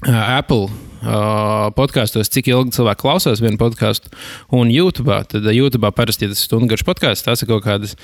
Apple 0.04 0.66
uh, 0.68 1.70
podkāstos, 1.72 2.28
cik 2.28 2.50
ilgi 2.50 2.74
cilvēki 2.76 3.00
klausās 3.00 3.40
vienu 3.40 3.56
podkāstu, 3.56 4.10
un 4.52 4.68
YouTube. 4.68 5.16
Tad 5.30 5.48
YouTube 5.48 5.88
parasti, 5.96 6.26
ja 6.26 6.34
tas 6.34 6.42
ir 6.42 6.50
stundu 6.50 6.68
garš 6.68 6.84
podkāsts, 6.84 7.24
tas 7.24 7.40
ir 7.40 7.48
kaut 7.48 7.64
kādas 7.64 7.96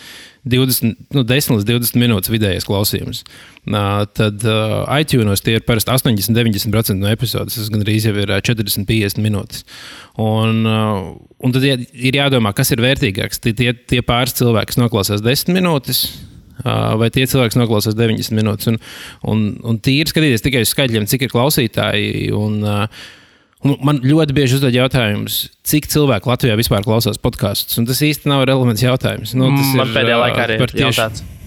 20, 0.48 0.96
nu, 1.12 1.24
10 1.28 1.58
līdz 1.58 1.68
20 1.68 2.00
minūtes 2.00 2.32
vidējais 2.32 2.66
klausījums. 2.68 3.22
Uh, 3.68 4.06
tad 4.16 4.40
uh, 4.48 4.88
iTunes 4.96 5.44
tie 5.44 5.58
ir 5.60 5.68
parasti 5.68 5.92
80-90% 5.92 6.96
no 6.96 7.12
epizodes. 7.12 7.60
Tas 7.60 7.68
gan 7.72 7.84
arī 7.84 8.00
jau 8.00 8.16
ir 8.16 8.36
40-50 8.40 9.20
minūtes. 9.20 9.68
Un, 10.16 10.64
uh, 10.64 11.12
un 11.44 11.52
tad 11.54 11.68
ir 11.68 12.20
jādomā, 12.22 12.56
kas 12.56 12.72
ir 12.72 12.80
vērtīgāks. 12.80 13.44
Tie, 13.44 13.72
tie 13.76 14.00
pāris 14.00 14.40
cilvēki, 14.40 14.72
kas 14.72 14.80
noklausās 14.80 15.24
10 15.28 15.52
minūtes 15.60 16.06
vai 17.00 17.08
tie 17.14 17.26
cilvēki 17.28 17.60
noklausās 17.60 17.96
90 17.98 18.36
minūtes. 18.38 18.70
Un, 18.72 18.78
un, 19.28 19.42
un 19.72 19.80
tīri 19.82 20.10
skatīties 20.10 20.44
tikai 20.44 20.64
uz 20.66 20.72
skaļiem, 20.74 21.08
cik 21.10 21.26
ir 21.26 21.32
klausītāji. 21.32 22.30
Un, 22.36 22.62
un 23.62 23.76
man 23.86 24.00
ļoti 24.04 24.36
bieži 24.36 24.58
uzdod 24.58 24.76
jautājumus, 24.76 25.44
cik 25.68 25.90
cilvēku 25.92 26.32
Latvijā 26.32 26.56
vispār 26.60 26.86
klausās 26.86 27.20
podkāstus. 27.22 27.80
Tas 27.88 28.02
īsti 28.08 28.30
nav 28.32 28.46
relevants 28.50 28.84
jautājums. 28.84 29.36
Nu, 29.38 29.52
tas 29.56 29.76
man 29.78 29.88
ir, 29.88 29.96
pēdējā 29.98 30.24
laikā 30.26 30.48
arī 30.48 30.58
ir 30.60 30.76
jautāts. 30.86 31.24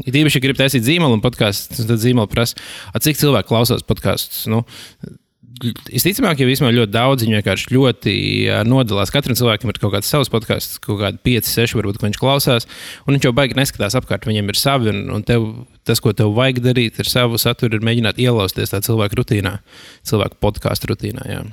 Ja 0.00 0.10
īpaši 0.16 0.40
grib 0.42 0.56
taisīt 0.58 0.82
zīmolu 0.82 1.18
un 1.18 1.20
podkāstu, 1.22 1.84
tad 1.86 2.00
zīmola 2.00 2.26
prasa, 2.32 2.56
cik 3.04 3.18
cilvēku 3.20 3.52
klausās 3.52 3.84
podkāstus. 3.86 4.46
Nu, 4.50 4.64
Visticamāk, 5.60 6.40
jau 6.40 6.46
vismaz 6.48 6.72
ļoti 6.72 6.92
daudz 6.94 7.24
viņi 7.24 7.36
vienkārši 7.36 7.72
ļoti 7.74 8.12
nodalās. 8.68 9.12
Katram 9.12 9.36
cilvēkam 9.36 9.72
ir 9.72 9.80
kaut 9.82 9.92
kāds 9.92 10.08
savs 10.08 10.30
podkāsts, 10.32 10.78
kaut 10.80 11.02
kādi 11.02 11.20
5, 11.26 11.50
6, 11.52 11.76
varbūt, 11.76 12.00
viņš 12.00 12.20
klausās. 12.20 12.68
Un 13.04 13.16
viņš 13.16 13.28
jau 13.28 13.34
baigi 13.36 13.58
neskatās 13.58 13.96
apkārt, 13.98 14.28
viņiem 14.28 14.48
ir 14.52 14.60
savi. 14.60 14.88
Un, 14.94 15.02
un 15.18 15.24
tev, 15.26 15.44
tas, 15.84 16.00
ko 16.00 16.14
tev 16.16 16.32
vajag 16.36 16.62
darīt 16.64 17.02
ar 17.02 17.10
savu 17.10 17.40
saturu, 17.40 17.76
ir 17.76 17.84
mēģināt 17.84 18.22
ielausties 18.24 18.72
tā 18.72 18.80
cilvēku 18.86 19.20
rutīnā, 19.20 19.58
cilvēku 20.08 20.40
podkāstu 20.40 20.94
rutīnā. 20.94 21.28
Jā. 21.28 21.44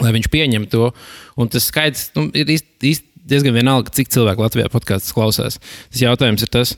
Lai 0.00 0.14
viņš 0.16 0.30
pieņem 0.32 0.68
to. 0.72 0.88
Un 1.36 1.52
tas 1.52 1.68
skaits 1.68 2.08
nu, 2.16 2.30
ir 2.32 2.48
īsti 2.56 2.94
diezgan 3.28 3.56
vienalga, 3.56 3.92
cik 3.94 4.12
cilvēku 4.12 4.44
Latvijā 4.44 4.70
podkāstus 4.72 5.14
klausās. 5.16 5.60
Tas 5.92 6.04
jautājums 6.04 6.44
ir 6.44 6.52
tas, 6.52 6.76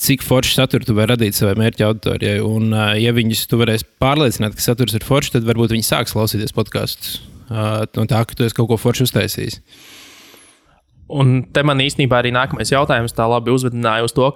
cik 0.00 0.24
foršu 0.26 0.56
saturu 0.58 0.86
tu 0.86 0.96
vari 0.96 1.14
radīt 1.14 1.38
savai 1.38 1.56
mērķa 1.60 1.88
auditorijai. 1.88 2.40
Un, 2.44 2.68
uh, 2.74 2.92
ja 3.00 3.14
viņus 3.16 3.46
tu 3.50 3.60
varēsi 3.60 3.88
pārliecināt, 4.02 4.56
ka 4.56 4.64
saturs 4.64 4.96
ir 4.96 5.06
foršs, 5.06 5.34
tad 5.36 5.48
varbūt 5.48 5.74
viņi 5.76 5.88
sāks 5.88 6.16
klausīties 6.16 6.54
podkāstus 6.56 7.20
uh, 7.50 7.84
no 7.96 8.06
tā, 8.10 8.22
ka 8.26 8.36
tu 8.36 8.46
esi 8.46 8.56
kaut 8.56 8.70
ko 8.72 8.80
foršu 8.80 9.08
uztaisījis. 9.08 9.60
un 11.08 11.42
te 11.54 11.62
man 11.62 11.80
īstenībā 11.82 12.20
arī 12.20 12.32
nākamais 12.34 12.72
jautājums 12.72 13.14
tā 13.14 13.28
labi 13.30 13.54
uzvedināja 13.54 14.08
uz 14.08 14.14
to, 14.16 14.26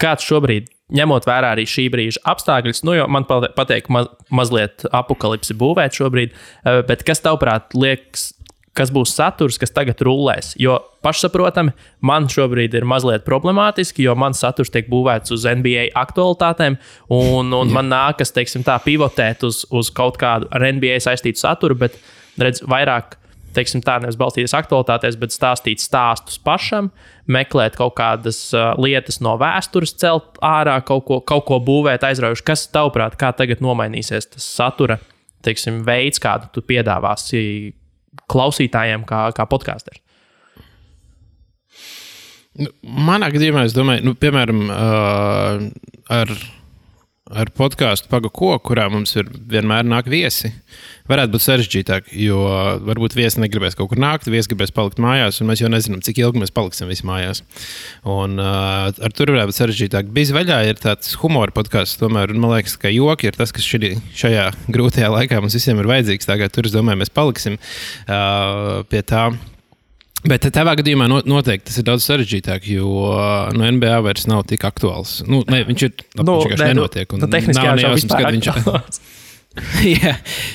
kāds 0.00 0.26
šobrīd, 0.28 0.68
ņemot 0.96 1.26
vērā 1.26 1.54
arī 1.54 1.64
šī 1.68 1.88
brīža 1.92 2.22
apstākļus, 2.30 2.84
nu, 2.86 2.94
jo 2.98 3.06
man 3.10 3.26
patīk 3.26 3.88
maz, 3.92 4.10
mazliet 4.30 4.86
apakalipsi 4.94 5.56
būvēt 5.58 5.98
šobrīd, 5.98 6.34
eh, 6.34 6.82
bet 6.86 7.02
kas 7.06 7.24
tavuprāt 7.24 7.74
liekas, 7.74 8.30
kas 8.76 8.92
būs 8.94 9.14
saturs, 9.16 9.58
kas 9.60 9.72
tagad 9.74 10.00
rullēs? 10.04 10.54
Jo 10.60 10.78
pašsaprotami, 11.04 11.74
man 12.04 12.28
šobrīd 12.30 12.74
ir 12.76 12.86
mazliet 12.88 13.26
problemātiski, 13.26 14.04
jo 14.06 14.16
mans 14.18 14.40
saturs 14.42 14.72
tiek 14.74 14.90
būvēts 14.92 15.34
uz 15.34 15.46
NBA 15.48 15.90
aktualitātēm, 15.98 16.78
un, 17.12 17.52
un 17.56 17.74
man 17.74 17.90
nākas, 17.92 18.34
teiksim, 18.36 18.66
tā 18.66 18.78
pivotēt 18.84 19.46
uz, 19.46 19.64
uz 19.70 19.92
kaut 19.94 20.18
kādu 20.20 20.50
ar 20.54 20.66
NBA 20.68 20.98
saistītu 21.04 21.42
saturu, 21.42 21.78
bet 21.86 21.98
redz, 22.40 22.62
vairāk 22.66 23.16
teiksim, 23.56 23.80
tā 23.80 23.96
nevis 24.02 24.18
balstīties 24.20 24.52
aktualitātēs, 24.58 25.16
bet 25.16 25.32
stāstīt 25.32 25.80
stāstus 25.80 26.36
pašam, 26.44 26.90
meklēt 27.24 27.78
kaut 27.78 27.94
kādas 27.96 28.40
uh, 28.52 28.74
lietas 28.76 29.22
no 29.24 29.36
vēstures, 29.40 29.96
celt 29.96 30.36
ārā, 30.44 30.76
kaut 30.84 31.06
ko, 31.08 31.20
kaut 31.24 31.46
ko 31.48 31.60
būvēt, 31.64 32.04
aizraujuši. 32.04 32.44
Kas 32.46 32.66
tavuprāt, 32.68 33.16
kā 33.16 33.32
tagad 33.36 33.64
nomainīsies 33.64 34.34
tas 34.34 34.48
satura 34.58 35.00
teiksim, 35.46 35.82
veids, 35.86 36.20
kādu 36.22 36.50
tu 36.54 36.62
piedāvāsi 36.66 37.40
klausītājiem, 38.32 39.06
kā, 39.08 39.28
kā 39.36 39.46
podkāsters? 39.50 40.02
Nu, 42.56 42.70
manā 42.82 43.28
gadījumā, 43.34 43.66
es 43.68 43.74
domāju, 43.76 44.06
nu, 44.06 44.14
piemēram, 44.16 44.62
uh, 44.72 45.66
ar 46.16 46.30
ar 47.34 47.50
podkāstu 47.56 48.10
Paga 48.10 48.30
ko, 48.30 48.52
kurā 48.62 48.86
mums 48.92 49.16
ir 49.18 49.30
vienmēr 49.50 49.86
nāk 49.86 50.06
viesi, 50.10 50.52
varētu 51.10 51.34
būt 51.34 51.44
sarežģītāk. 51.44 52.10
Jo 52.20 52.40
varbūt 52.86 53.16
viesi 53.18 53.40
negribēs 53.42 53.78
kaut 53.78 53.90
kur 53.92 54.00
nākt, 54.02 54.28
viesi 54.32 54.50
gribēs 54.52 54.74
palikt 54.76 55.00
mājās, 55.02 55.40
un 55.40 55.50
mēs 55.50 55.62
jau 55.62 55.70
nezinām, 55.72 56.02
cik 56.04 56.20
ilgi 56.22 56.42
mēs 56.42 56.54
paliksim 56.54 56.90
visi 56.90 57.06
mājās. 57.08 57.42
Un, 58.04 58.38
uh, 58.42 58.90
ar 58.90 59.16
to 59.16 59.28
varētu 59.30 59.52
būt 59.52 59.60
sarežģītāk. 59.60 60.12
Bija 60.16 60.36
vaļā, 60.36 60.60
ir 60.70 60.80
tāds 60.82 61.16
humora 61.22 61.54
podkāsts, 61.56 62.00
tomēr, 62.02 62.34
man 62.36 62.56
liekas, 62.56 62.78
ka 62.80 62.92
joki 62.92 63.30
ir 63.30 63.38
tas, 63.38 63.54
kas 63.54 63.66
šī, 63.66 63.96
šajā 64.16 64.48
grūtajā 64.72 65.10
laikā 65.12 65.42
mums 65.42 65.56
visiem 65.58 65.82
ir 65.82 65.90
vajadzīgs. 65.90 66.28
Tagad 66.28 66.54
tur, 66.54 66.68
es 66.68 66.74
domāju, 66.74 67.02
mēs 67.04 67.12
paliksim 67.14 67.60
uh, 67.60 68.82
pie 68.90 69.04
tā. 69.06 69.28
Bet 70.26 70.46
tavā 70.50 70.72
gadījumā 70.78 71.06
noteikti 71.06 71.68
tas 71.68 71.76
ir 71.78 71.84
daudz 71.86 72.06
sarežģītāk, 72.08 72.64
jo 72.72 72.88
nu, 73.54 73.66
NBA 73.76 74.00
vairs 74.02 74.26
nav 74.30 74.42
tik 74.50 74.64
aktuāls. 74.66 75.20
Nu, 75.28 75.42
ne, 75.50 75.60
viņš 75.68 75.84
ir 75.86 75.92
nu, 76.18 76.24
ne, 76.24 76.48
nu, 76.50 76.58
nenotiek. 76.62 77.14
Nu, 77.20 77.28
tehniski 77.30 77.62
jau 77.62 77.92
viņš 77.94 78.50
ir. 78.50 78.66
jā, 79.96 80.14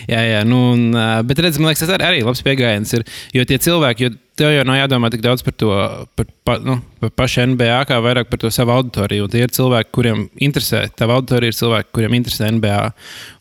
jā, 0.10 0.22
jā 0.30 0.42
nu, 0.48 0.62
un, 0.76 0.88
bet 1.28 1.42
redz, 1.42 1.60
man 1.62 1.72
liekas, 1.72 1.86
tas 1.86 1.96
arī, 1.98 2.08
arī 2.10 2.26
labs 2.26 2.44
pieejams. 2.46 2.94
Jo 3.36 3.46
tie 3.50 3.58
cilvēki, 3.62 4.08
jo 4.08 4.16
tev 4.40 4.54
jau 4.54 4.64
nav 4.68 4.80
jādomā 4.80 5.10
tik 5.14 5.24
daudz 5.24 5.44
par 5.46 5.56
to, 5.60 5.72
par, 6.18 6.30
pa, 6.48 6.58
nu, 6.64 6.78
par 7.02 7.12
pašu 7.24 7.46
NBA, 7.54 7.80
kā 7.90 7.98
vairāk 8.04 8.30
par 8.32 8.42
to 8.42 8.52
savu 8.54 8.74
auditoriju. 8.76 9.26
Un 9.26 9.34
tie 9.34 9.44
ir 9.46 9.54
cilvēki, 9.56 9.92
kuriem 9.96 10.28
interesē, 10.42 10.86
tava 10.98 11.18
auditorija 11.20 11.54
ir 11.54 11.58
cilvēki, 11.58 11.92
kuriem 11.96 12.16
interesē 12.20 12.52
NBA. 12.58 12.80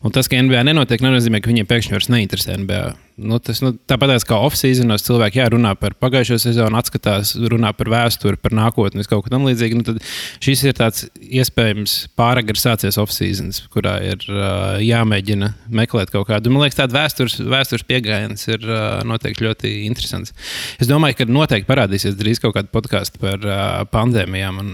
Un 0.05 0.15
tas, 0.15 0.29
ka 0.31 0.41
NBA 0.41 0.65
nenotiek, 0.67 1.03
nenozīmē, 1.03 1.41
ka 1.41 1.51
viņiem 1.51 1.69
pēkšņi 1.69 1.97
vairs 1.97 2.11
neinteresē 2.11 2.59
NBA. 2.63 2.83
Nu, 3.21 3.37
tas, 3.43 3.59
nu, 3.61 3.73
tāpat 3.89 4.23
kā 4.25 4.37
off-seasonos 4.41 5.03
cilvēki 5.05 5.41
jā, 5.41 5.45
runā 5.53 5.75
par 5.77 5.93
pagājušo 5.99 6.39
sezonu, 6.41 6.77
atskatās, 6.79 7.35
runā 7.51 7.69
par 7.77 7.91
vēsturi, 7.91 8.39
par 8.41 8.55
nākotni, 8.57 9.05
kaut 9.05 9.25
ko 9.25 9.33
tamlīdzīgu. 9.33 9.77
Nu, 9.77 9.95
šis 10.41 10.63
ir 10.65 10.77
tāds 10.79 11.05
iespējams 11.21 11.95
pāragri 12.17 12.57
sācies 12.57 12.97
off-seasons, 13.01 13.61
kurā 13.73 13.97
ir 14.07 14.25
uh, 14.31 14.79
jāmēģina 14.81 15.51
meklēt 15.81 16.13
kaut 16.13 16.31
kādu. 16.31 16.53
Man 16.53 16.65
liekas, 16.65 16.79
tāda 16.79 16.97
vēstures, 16.97 17.37
vēstures 17.51 17.85
pieejams 17.85 18.47
ir 18.49 18.65
uh, 18.65 19.03
noteikti 19.07 19.45
ļoti 19.45 19.75
interesants. 19.89 20.33
Es 20.81 20.89
domāju, 20.91 21.21
ka 21.21 21.29
noteikti 21.29 21.69
parādīsies 21.69 22.17
drīz 22.19 22.41
kaut 22.43 22.57
kāda 22.57 22.71
podkāsta 22.73 23.21
par 23.21 23.47
uh, 23.47 23.61
pandēmijām. 23.91 24.59
Un, 24.61 24.73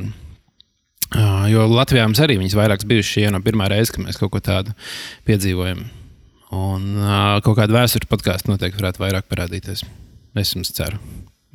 uh, 1.13 1.45
jo 1.51 1.67
Latvijā 1.71 2.07
mums 2.07 2.21
arī 2.23 2.39
viņas 2.41 2.57
vairākas 2.57 2.89
bijušas 2.89 3.13
šī 3.13 3.29
no 3.33 3.43
pirmā 3.45 3.69
reize, 3.73 3.93
kad 3.93 4.05
mēs 4.05 4.19
kaut 4.21 4.33
ko 4.33 4.43
tādu 4.43 4.75
piedzīvojam. 5.29 5.85
Un 6.57 6.91
uh, 7.01 7.37
kaut 7.45 7.59
kāda 7.59 7.81
vēstures 7.81 8.09
podkāsta 8.11 8.51
noteikti 8.51 8.81
varētu 8.81 9.03
vairāk 9.03 9.31
parādīties. 9.31 9.85
Es 10.37 10.53
jums 10.53 10.73
ceru. 10.75 11.01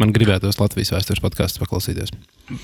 Man 0.03 0.11
gribētos 0.11 0.57
Latvijas 0.59 0.91
vēstures 0.91 1.23
podkāstu 1.23 1.61
paklausīties. 1.63 2.11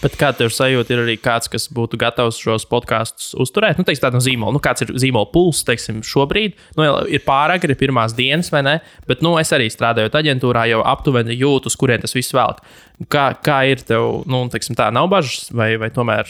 Bet 0.01 0.17
kā 0.19 0.33
tev 0.35 0.51
sajūta, 0.51 0.91
ir 0.91 1.03
arī 1.05 1.15
kāds, 1.23 1.47
kas 1.53 1.69
būtu 1.71 2.01
gatavs 2.01 2.41
šos 2.43 2.65
podkāstus 2.67 3.29
uzturēt? 3.39 3.79
Nu, 3.79 3.87
teiksim, 3.87 4.09
tādu 4.09 4.23
zīmolu, 4.25 4.57
nu, 4.57 4.63
kāds 4.63 4.83
ir 4.83 4.91
zīmola 4.99 5.29
pulss, 5.31 5.63
teiksim, 5.69 6.01
šobrīd. 6.03 6.57
Nu, 6.75 6.89
ir 7.07 7.23
pārāk, 7.23 7.69
ir 7.69 7.77
pirmās 7.79 8.17
dienas, 8.19 8.51
vai 8.51 8.65
ne? 8.67 8.75
Bet, 9.07 9.23
nu, 9.23 9.37
es 9.39 9.55
arī 9.55 9.69
strādājot 9.71 10.19
aģentūrā, 10.19 10.67
jau 10.73 10.83
aptuveni 10.83 11.39
jūtu, 11.39 11.71
kurien 11.79 12.03
tas 12.03 12.17
viss 12.19 12.35
velk. 12.35 12.65
Kā, 13.07 13.29
kā 13.39 13.61
ir 13.71 13.87
tev, 13.87 14.25
nu, 14.27 14.43
teiksim, 14.51 14.75
tā 14.79 14.91
nav 14.95 15.07
bažas, 15.13 15.53
vai, 15.55 15.77
vai 15.79 15.93
tomēr 15.95 16.27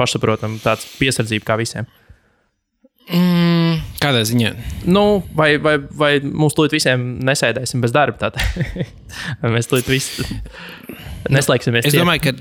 pašsaprotam 0.00 0.58
tāds 0.64 0.90
piesardzība 0.98 1.52
kā 1.52 1.60
visiem? 1.62 1.86
Mm, 3.08 3.78
kādā 4.02 4.20
ziņā? 4.28 4.52
Nu, 4.90 5.22
vai, 5.36 5.54
vai, 5.62 5.78
vai 5.96 6.10
mums 6.20 6.56
tūlīt 6.56 6.74
visiem 6.76 7.06
nesēdēsim 7.24 7.80
bez 7.84 7.94
darba? 7.94 8.32
Mēs 9.56 9.70
tūlīt 9.70 9.88
visi 9.88 10.26
neslēgsimies. 11.32 11.88
Es 11.88 11.96
domāju, 11.96 12.26
ka, 12.26 12.34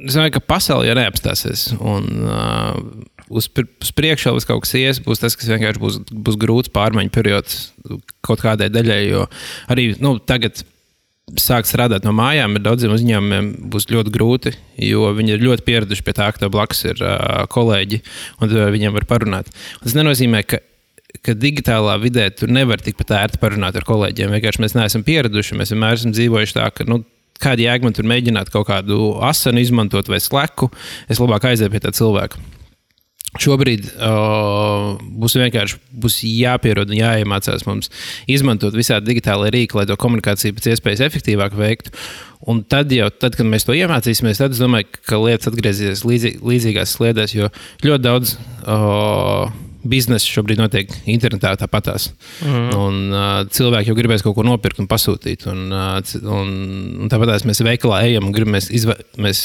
es 0.00 0.16
domāju, 0.16 0.36
ka 0.38 0.44
pasaule 0.54 0.88
jau 0.88 0.96
neapstāsies. 0.96 1.68
Un, 1.76 2.08
uh, 2.24 2.72
uz, 3.28 3.50
uz 3.52 3.92
priekšu 3.96 4.32
vēl 4.32 4.48
kaut 4.48 4.64
kas 4.64 4.74
ies, 4.80 5.02
būs 5.04 5.20
tas, 5.22 5.36
kas 5.36 5.52
vienkārši 5.52 5.82
būs, 5.82 6.00
būs 6.08 6.40
grūts 6.40 6.72
pārmaiņu 6.72 7.12
periods 7.12 7.60
kaut 8.26 8.44
kādai 8.44 8.70
daļai. 8.72 9.02
Jo 9.10 9.26
arī 9.72 9.90
nu, 10.00 10.16
tagad 10.24 10.64
sākt 11.34 11.66
strādāt 11.66 12.04
no 12.06 12.12
mājām, 12.14 12.54
ir 12.54 12.62
daudziem 12.62 12.92
uzņēmumiem 12.94 13.50
būs 13.72 13.88
ļoti 13.90 14.12
grūti, 14.14 14.52
jo 14.78 15.08
viņi 15.16 15.34
ir 15.34 15.42
ļoti 15.42 15.66
pieraduši 15.66 16.04
pie 16.06 16.14
tā, 16.14 16.28
ka 16.30 16.44
tev 16.44 16.52
blakus 16.54 16.84
ir 16.86 17.02
uh, 17.02 17.42
kolēģi 17.50 17.98
un 18.44 18.54
viņiem 18.76 18.94
var 18.94 19.08
parunāt. 19.10 19.50
Un 19.80 19.88
tas 19.88 19.98
nenozīmē, 19.98 20.44
ka 20.46 20.62
ka 21.26 21.34
digitālā 21.34 21.96
vidē 21.98 22.28
tu 22.34 22.46
nevari 22.50 22.84
tikpat 22.86 23.12
ērti 23.18 23.40
parunāt 23.42 23.78
ar 23.78 23.86
kolēģiem. 23.88 24.30
Vienkārši 24.36 24.62
mēs 24.62 24.76
neesam 24.76 25.02
pieraduši. 25.06 25.56
Mēs 25.58 25.72
vienmēr 25.72 25.98
esam 25.98 26.12
dzīvojuši 26.14 26.56
tā, 26.58 26.66
ka 26.74 26.86
nu, 26.86 27.00
kāda 27.42 27.64
jēga 27.64 27.88
man 27.88 27.96
tur 27.96 28.06
mēģināt 28.06 28.52
kaut 28.54 28.68
kādu 28.70 29.16
asanu 29.26 29.62
izmantot 29.62 30.10
vai 30.12 30.20
sleku. 30.22 30.70
Es 31.10 31.22
labāk 31.22 31.48
aizēju 31.50 31.72
pie 31.72 31.82
tā 31.82 31.94
cilvēka. 31.96 32.42
Šobrīd 33.42 33.88
uh, 33.96 34.96
būs 35.20 35.36
vienkārši 35.40 35.80
būs 36.04 36.20
jāpierod 36.26 36.92
un 36.92 36.98
jāiemācās 36.98 37.66
mums 37.68 37.90
izmantot 38.30 38.76
visādi 38.76 39.12
digitālai 39.12 39.52
rīki, 39.54 39.78
lai 39.78 39.86
to 39.88 39.98
komunikāciju 40.00 40.56
pēc 40.56 40.70
iespējas 40.72 41.04
efektīvāk 41.08 41.56
veiktu. 41.58 41.92
Un 42.46 42.62
tad, 42.68 42.92
jau, 42.94 43.08
tad, 43.10 43.36
kad 43.38 43.48
mēs 43.48 43.66
to 43.66 43.74
iemācīsimies, 43.76 44.40
tad 44.40 44.54
es 44.54 44.62
domāju, 44.62 44.90
ka 45.08 45.20
lietas 45.20 45.50
atgriezīsies 45.50 46.04
līdzī, 46.06 46.34
līdzīgās 46.46 46.96
sliedēs, 46.98 47.36
jo 47.36 47.50
ļoti 47.86 48.04
daudz. 48.06 48.36
Uh, 48.62 49.48
biznesa 49.90 50.28
šobrīd 50.28 50.60
notiek 50.60 50.90
internetā 51.08 51.52
tāpatās. 51.60 52.08
Mm. 52.44 52.66
Un, 52.76 52.98
uh, 53.12 53.40
cilvēki 53.52 53.90
jau 53.90 53.96
gribēs 53.98 54.24
kaut 54.24 54.36
ko 54.38 54.44
nopirkt 54.46 54.80
un 54.82 54.88
pasūtīt. 54.90 55.46
Un, 55.50 55.62
uh, 55.72 56.14
un, 56.22 56.52
un 57.04 57.12
tāpatās 57.12 57.46
mēs 57.48 57.62
veikalā 57.66 58.02
ejam 58.08 58.28
un 58.28 58.34
gribam, 58.36 58.58
izve, 58.58 58.96
mēs, 59.22 59.40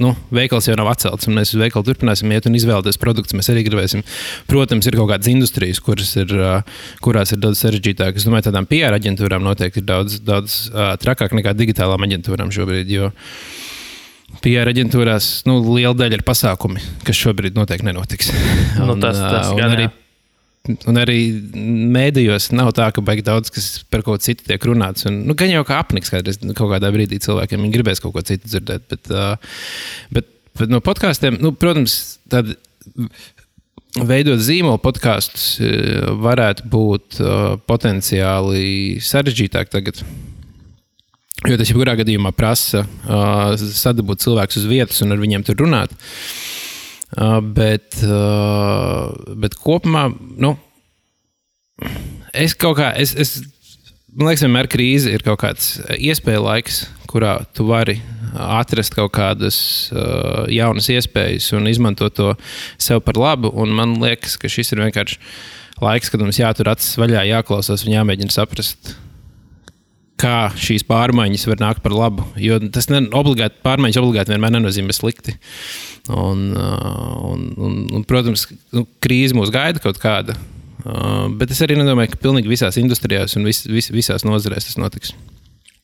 nu, 0.00 0.14
veikals 0.34 0.68
jau 0.70 0.76
nav 0.78 0.92
atcelts, 0.92 1.28
un 1.30 1.38
mēs 1.38 1.54
uz 1.54 1.62
veikalu 1.62 1.88
turpināsim 1.88 2.32
iet 2.34 2.48
un 2.50 2.58
izvēlēties 2.58 3.00
produktus. 3.02 3.36
Mēs 3.38 3.52
arī 3.54 3.64
gribēsim. 3.68 4.04
Protams, 4.50 4.88
ir 4.88 4.98
kaut 5.00 5.10
kādas 5.12 5.32
industrijas, 5.32 5.82
kuras 5.84 6.14
ir, 6.20 6.36
uh, 6.38 6.84
kurās 7.04 7.34
ir 7.34 7.42
daudz 7.42 7.64
sarežģītāk. 7.64 8.20
Es 8.20 8.28
domāju, 8.28 8.50
tādām 8.50 8.68
PR 8.70 8.98
aģentūrām 8.98 9.44
noteikti 9.46 9.82
ir 9.82 9.88
daudz, 9.88 10.20
daudz 10.26 10.62
uh, 10.72 10.92
trakāk 11.02 11.34
nekā 11.38 11.56
digitālām 11.58 12.08
aģentūrām 12.08 12.52
šobrīd. 12.54 12.92
Jo, 12.92 13.12
PR 14.42 14.70
aģentūrās 14.72 15.28
nu, 15.48 15.58
liela 15.76 15.94
daļa 15.96 16.18
ir 16.18 16.24
pasākumi, 16.26 16.82
kas 17.06 17.18
šobrīd 17.18 17.58
noteikti 17.58 17.88
nenotiks. 17.88 18.32
Nu, 18.82 18.96
tas, 18.98 19.18
tas 19.20 19.50
un, 19.52 19.58
gan, 19.60 19.74
arī, 19.76 19.84
un 20.90 20.98
arī 20.98 21.18
mēdījos 21.94 22.48
nav 22.56 22.72
tā, 22.76 22.88
ka 22.94 23.04
baigi 23.04 23.24
daudz 23.26 23.52
kas 23.54 23.68
par 23.92 24.02
ko 24.06 24.16
citu 24.22 24.46
tiek 24.48 24.64
runāts. 24.66 25.06
Un, 25.08 25.20
nu, 25.28 25.36
gan 25.38 25.52
jau 25.52 25.62
kā 25.68 25.78
apniks 25.82 26.10
kādreiz 26.12 26.40
kaut 26.42 26.72
kādā 26.72 26.90
brīdī 26.94 27.20
cilvēkiem 27.22 27.68
gribēs 27.74 28.02
kaut 28.02 28.16
ko 28.16 28.24
citu 28.26 28.50
dzirdēt. 28.50 28.88
Bet, 28.90 29.12
bet, 30.16 30.32
bet 30.58 30.72
no 30.72 30.82
podkāstiem, 30.84 31.38
nu, 31.42 31.54
protams, 31.54 32.18
tad. 32.32 32.56
Veidot 33.92 34.40
zīmolu 34.40 34.80
podkāstus 34.80 35.58
varētu 36.24 36.64
būt 36.72 37.18
uh, 37.20 37.34
potenciāli 37.68 38.96
sarežģītāk 39.04 39.68
tagad. 39.68 40.00
Jo 41.48 41.56
tas 41.58 41.70
jebkurā 41.70 41.96
gadījumā 41.98 42.30
prasa 42.38 42.84
uh, 42.84 43.54
sadabūt 43.58 44.22
cilvēkus 44.22 44.60
uz 44.60 44.66
vietas 44.70 45.00
un 45.02 45.14
ar 45.14 45.22
viņiem 45.22 45.42
tur 45.46 45.58
runāt. 45.64 45.94
Uh, 47.12 47.40
bet, 47.42 47.98
uh, 48.06 49.10
bet 49.42 49.56
kopumā, 49.58 50.06
nu, 50.40 50.54
es 52.32 52.54
kaut 52.54 52.78
kā, 52.78 52.92
es, 52.94 53.16
es, 53.18 53.34
man 54.14 54.30
liekas, 54.30 54.46
vienmēr 54.46 54.70
krīze 54.70 55.10
ir 55.12 55.26
kaut 55.26 55.42
kāds 55.42 55.74
iespēja 55.98 56.44
laiks, 56.46 56.84
kurā 57.10 57.40
tu 57.52 57.66
vari 57.68 57.98
atrast 58.32 58.94
kaut 58.96 59.12
kādas 59.18 59.58
uh, 59.92 60.46
jaunas 60.48 60.88
iespējas 60.94 61.50
un 61.58 61.68
izmantot 61.68 62.14
to 62.16 62.32
sev 62.80 63.02
par 63.04 63.18
labu. 63.20 63.50
Un 63.52 63.74
man 63.76 63.98
liekas, 64.00 64.38
ka 64.40 64.48
šis 64.48 64.72
ir 64.72 64.86
vienkārši 64.86 65.18
laiks, 65.82 66.08
kad 66.12 66.22
mums 66.22 66.40
jātur 66.40 66.70
acis 66.72 66.96
vaļā, 67.02 67.26
jāklausās 67.28 67.84
un 67.84 67.96
jāmēģina 67.98 68.32
saprast 68.32 68.94
kā 70.22 70.36
šīs 70.58 70.84
pārmaiņas 70.88 71.48
var 71.50 71.60
nākt 71.62 71.82
par 71.84 71.94
labu. 71.96 72.24
Jo 72.40 72.60
tas 72.72 72.88
ne, 72.92 73.02
obligāti, 73.18 73.58
pārmaiņas 73.66 74.00
obligāti 74.00 74.34
vienmēr 74.34 74.54
nenozīmē 74.54 74.94
slikti. 74.96 75.34
Un, 76.10 76.50
un, 76.54 77.44
un, 77.58 77.76
un, 77.98 78.06
protams, 78.08 78.46
nu, 78.74 78.86
krīze 79.02 79.36
mūs 79.38 79.52
gaida 79.54 79.82
kaut 79.82 80.00
kāda. 80.02 80.38
Bet 81.38 81.52
es 81.54 81.60
arī 81.62 81.76
nedomāju, 81.78 82.14
ka 82.14 82.22
pilnīgi 82.24 82.50
visās 82.50 82.78
industrijās 82.80 83.36
un 83.38 83.46
vis, 83.46 83.62
vis, 83.70 83.92
visās 83.94 84.26
nozarēs 84.26 84.70
tas 84.70 84.80
notiks. 84.80 85.14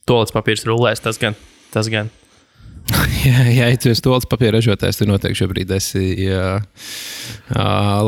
Tolets 0.09 0.35
papīrs 0.35 0.67
rulēs, 0.67 1.03
tas 1.05 1.21
gan. 1.21 1.37
Tas 1.75 1.91
gan. 1.93 2.11
ja, 3.27 3.45
ja 3.53 3.69
tu 3.81 3.91
esi 3.93 4.03
tolis 4.05 4.27
papīra 4.29 4.57
ražotājs, 4.57 4.99
tad 5.01 5.11
noteikti 5.11 5.43
šobrīd 5.43 5.73
esi 5.77 6.03
jā, 6.25 6.45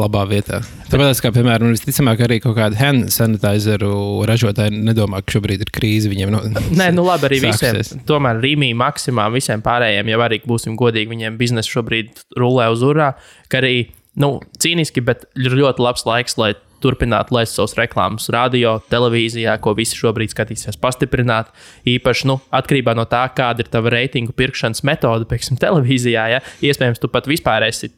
labā 0.00 0.22
vietā. 0.30 0.60
Tāpēc, 0.90 1.20
kā 1.24 1.32
piemēram, 1.34 1.74
visticamāk, 1.74 2.22
arī 2.24 2.40
kaut 2.42 2.56
kāda 2.58 2.78
hand 2.80 3.10
sanitizeru 3.14 3.92
ražotāji 4.28 4.80
nedomā, 4.88 5.20
ka 5.24 5.36
šobrīd 5.36 5.66
ir 5.66 5.72
krīze. 5.74 6.10
Viņiem 6.12 6.32
no, 6.34 6.42
Nē, 6.80 6.90
nu 6.96 7.04
labi, 7.06 7.28
arī 7.28 7.42
sāksies. 7.44 7.76
visiem. 7.92 8.02
Tomēr 8.08 8.40
Rīgā, 8.42 8.72
Maksimā, 8.80 9.28
visiem 9.34 9.62
pārējiem 9.64 10.14
jau 10.14 10.24
arī 10.26 10.40
būsim 10.46 10.78
godīgi, 10.80 11.12
viņiem 11.12 11.38
biznesa 11.40 11.76
šobrīd 11.76 12.24
rulē 12.40 12.70
uz 12.72 12.84
urā. 12.86 13.12
Ka 13.52 13.60
arī 13.62 13.90
nu, 14.20 14.38
cīniski, 14.60 15.04
bet 15.04 15.28
ir 15.38 15.54
ļoti 15.60 15.84
labs 15.84 16.06
laiks, 16.08 16.38
lai 16.40 16.54
turpināt 16.82 17.30
laist 17.34 17.56
savus 17.58 17.76
reklāmas 17.78 18.28
radio, 18.32 18.78
televīzijā, 18.92 19.54
ko 19.62 19.74
visi 19.78 19.98
šobrīd 20.00 20.34
skatīsies 20.34 20.80
pastiprināt. 20.80 21.52
Īpaši 21.88 22.28
nu, 22.30 22.40
atkarībā 22.56 22.96
no 22.98 23.06
tā, 23.10 23.22
kāda 23.36 23.64
ir 23.64 23.70
tava 23.72 23.92
reitingu 23.94 24.34
pirkšanas 24.36 24.84
metode, 24.88 25.28
piemēram, 25.30 25.60
televīzijā. 25.60 26.26
Ja? 26.34 26.44
Iespējams, 26.64 27.02
tu 27.02 27.12
pat 27.12 27.28
vispār 27.30 27.68
esi 27.68 27.92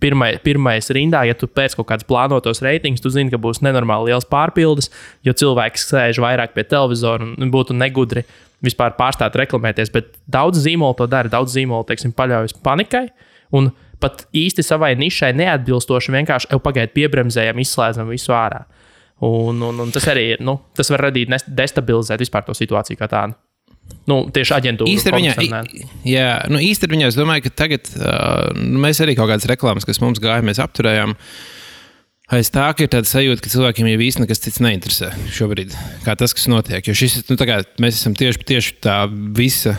pirmai, 0.00 0.32
pirmais 0.42 0.90
rindā, 0.94 1.24
ja 1.26 1.36
tu 1.38 1.48
pēc 1.50 1.76
kaut 1.78 1.88
kādas 1.90 2.06
plānotos 2.08 2.62
reitingus, 2.64 3.02
tu 3.02 3.10
zini, 3.12 3.32
ka 3.32 3.40
būs 3.42 3.62
nenormāli 3.66 4.12
liels 4.12 4.26
pārpildes, 4.30 4.92
jo 5.26 5.34
cilvēks 5.34 5.88
sēž 5.90 6.20
vairāk 6.22 6.54
pie 6.54 6.64
televizora 6.68 7.26
un 7.26 7.52
būtu 7.54 7.76
negudri 7.76 8.24
vispār 8.64 8.94
pārstāt 8.98 9.36
reklamēties. 9.38 9.92
Bet 9.94 10.14
daudz 10.30 10.62
zīmolu 10.62 10.96
to 10.98 11.08
dara, 11.10 11.30
daudz 11.30 11.54
zīmolu 11.54 11.86
teiksim, 11.88 12.14
paļaujas 12.16 12.56
panikai. 12.62 13.08
Un 13.54 13.70
pat 14.02 14.26
īsti 14.36 14.64
savai 14.66 14.92
nišai 14.98 15.32
neatbilstoši 15.38 16.14
vienkārši 16.14 16.52
jau 16.52 16.60
pagaidu 16.62 16.94
piebremzējam, 16.96 17.60
izslēdzam 17.62 18.10
visu 18.12 18.34
ārā. 18.36 18.64
Un, 19.24 19.58
un, 19.66 19.82
un 19.82 19.90
tas 19.94 20.06
arī 20.10 20.28
ir, 20.36 20.42
nu, 20.46 20.60
tas 20.78 20.90
var 20.94 21.08
radīt 21.08 21.32
destabilizēt 21.50 22.22
vispār 22.22 22.46
to 22.46 22.54
situāciju 22.54 23.00
kā 23.00 23.10
tādu. 23.10 23.34
Nu, 24.08 24.22
tieši 24.32 24.54
aģentūra. 24.56 24.88
Īstermiņā, 24.92 25.34
jā, 26.08 26.28
nu, 26.52 26.60
īstermiņā 26.64 27.10
es 27.10 27.16
domāju, 27.16 27.46
ka 27.46 27.54
tagad 27.64 27.88
uh, 27.96 28.50
mēs 28.54 29.00
arī 29.04 29.16
kaut 29.18 29.30
kādas 29.32 29.48
reklāmas, 29.48 29.86
kas 29.88 30.00
mums 30.00 30.20
gāja, 30.22 30.44
mēs 30.44 30.60
apturējām. 30.64 31.16
Aiz 32.36 32.50
tā 32.52 32.66
ir 32.84 32.90
tāda 32.92 33.08
sajūta, 33.08 33.40
ka 33.40 33.52
cilvēkiem 33.52 33.88
jau 33.88 34.00
īstenībā 34.04 34.28
nekas 34.28 34.42
cits 34.44 34.60
neinteresē 34.60 35.10
šobrīd, 35.32 35.76
kā 36.04 36.12
tas, 36.20 36.36
kas 36.36 36.48
notiek. 36.52 36.84
Jo 36.84 36.96
šis, 36.96 37.22
nu, 37.30 37.38
kā, 37.40 37.62
mēs 37.80 38.00
esam 38.00 38.16
tieši, 38.16 38.44
tieši 38.52 38.74
tā 38.84 38.98
visa 39.08 39.78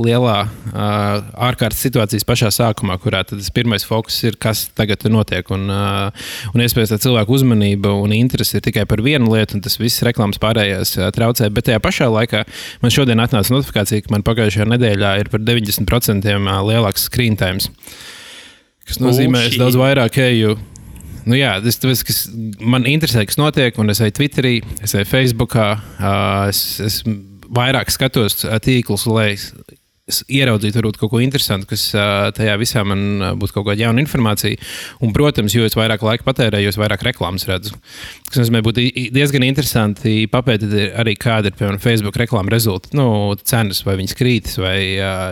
lielā 0.00 0.36
uh, 0.44 1.22
ārkārtas 1.46 1.82
situācijas 1.84 2.26
pašā 2.26 2.50
sākumā, 2.54 2.96
kurā 3.02 3.22
tas 3.28 3.50
pirmais 3.54 3.86
fokus 3.86 4.16
ir, 4.26 4.38
kas 4.40 4.66
tagad 4.76 5.04
notiek. 5.12 5.48
Un, 5.54 5.68
uh, 5.70 6.26
un 6.52 6.64
iespējams, 6.64 6.94
tā 6.94 6.98
cilvēku 7.04 7.36
uzmanība 7.36 7.92
un 8.00 8.14
interese 8.16 8.58
ir 8.58 8.64
tikai 8.66 8.86
par 8.90 9.02
vienu 9.04 9.32
lietu, 9.34 9.58
un 9.58 9.64
tas 9.64 9.78
viss 9.80 10.04
reklāmas 10.06 10.40
pārējās 10.42 10.96
uh, 10.98 11.08
traucē. 11.14 11.50
Bet 11.54 11.68
tajā 11.68 11.80
pašā 11.84 12.10
laikā 12.12 12.44
man 12.82 12.94
šodien 12.94 13.22
atnāca 13.22 13.54
notifikācija, 13.54 14.06
ka 14.06 14.14
man 14.14 14.26
pagājušajā 14.26 14.68
nedēļā 14.74 15.14
ir 15.22 15.32
par 15.32 15.44
90% 15.46 16.36
lielāks 16.70 17.08
screen 17.08 17.38
time. 17.40 17.62
Tas 18.84 19.00
nozīmē, 19.00 19.46
ka 19.46 19.54
es 19.54 19.60
daudz 19.60 19.78
vairāk 19.80 20.18
eju 20.26 20.58
nu 21.24 21.38
jā, 21.38 21.54
tas, 21.64 21.78
tas, 21.80 22.02
kas 22.04 22.18
man 22.60 22.84
interesē, 22.88 23.24
kas 23.24 23.38
notiek, 23.40 23.78
un 23.80 23.92
es 23.92 24.02
eju 24.04 24.12
Twitterī, 24.18 24.58
es 24.84 24.92
eju 24.92 25.08
Facebookā, 25.08 25.70
es, 26.50 26.60
es 26.84 26.98
vairāk 27.54 27.92
skatos 27.92 28.44
tīklus, 28.64 29.06
lai 29.08 29.30
ieraudzīt 30.04 30.76
varbūt 30.76 30.98
kaut 31.00 31.14
ko 31.14 31.20
interesantu, 31.24 31.70
kas 31.70 31.86
tajā 32.36 32.58
visā 32.60 32.82
man 32.84 33.38
būtu 33.40 33.56
kaut 33.56 33.70
kāda 33.70 33.86
jauna 33.86 34.02
informācija. 34.04 34.60
Un, 35.00 35.14
protams, 35.16 35.54
jo 35.56 35.64
vairāk 35.78 36.04
laika 36.04 36.26
patērēju, 36.26 36.68
jo 36.68 36.82
vairāk 36.82 37.06
reklāmas 37.08 37.48
redzu. 37.48 37.72
Tas 38.28 38.42
nozīmē, 38.42 38.60
būtu 38.66 38.84
diezgan 39.14 39.48
interesanti 39.48 40.28
papētīt 40.30 40.76
arī, 41.00 41.16
kāda 41.20 41.48
ir 41.48 41.56
piemēram 41.56 41.80
Facebook 41.80 42.20
reklāmas 42.20 42.52
rezultāti, 42.52 42.98
nu, 43.00 43.08
cenas, 43.48 43.80
vai 43.88 43.96
viņas 44.02 44.16
krītas, 44.18 44.60
vai 44.60 44.76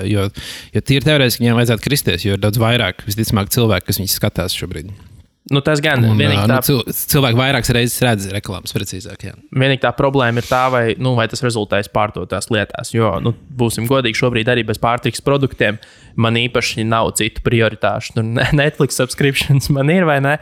jo, 0.08 0.26
jo 0.72 0.84
tīri 0.88 1.04
teorētiski 1.04 1.44
viņiem 1.44 1.60
vajadzētu 1.60 1.88
kristies, 1.90 2.26
jo 2.26 2.38
ir 2.38 2.42
daudz 2.42 2.60
vairāk 2.62 3.04
visticamāk 3.08 3.52
cilvēku, 3.52 3.90
kas 3.90 4.00
viņus 4.00 4.20
skatās 4.22 4.56
šobrīd. 4.56 5.11
Nu, 5.50 5.58
tas 5.60 5.80
gan 5.82 6.04
ir. 6.06 6.12
Nu, 6.14 6.44
tā... 6.46 6.60
Nu, 6.70 6.82
cilvēki 6.94 7.38
vairākas 7.38 7.72
reizes 7.74 7.98
redz 8.04 8.28
reklāmas, 8.30 8.74
precīzāk. 8.76 9.24
Jā. 9.26 9.34
Vienīgi 9.50 9.82
tā 9.82 9.90
problēma 9.98 10.38
ir 10.38 10.46
tā, 10.46 10.62
vai, 10.70 10.82
nu, 11.02 11.16
vai 11.18 11.26
tas 11.30 11.42
rezultēs 11.42 11.90
pārdotās 11.92 12.46
lietās. 12.54 12.92
Jo, 12.94 13.16
nu, 13.24 13.34
būsim 13.58 13.88
godīgi, 13.90 14.20
šobrīd 14.20 14.52
arī 14.52 14.62
bez 14.68 14.78
pārtikas 14.82 15.24
produktiem 15.26 15.80
man 16.14 16.38
īpaši 16.38 16.86
nav 16.86 17.10
citu 17.18 17.42
prioritāšu. 17.46 18.20
Nu, 18.20 18.28
Netflix 18.60 19.00
subscriptions 19.02 19.66
man 19.74 19.90
ir 19.90 20.06
vai 20.06 20.20
ne? 20.22 20.38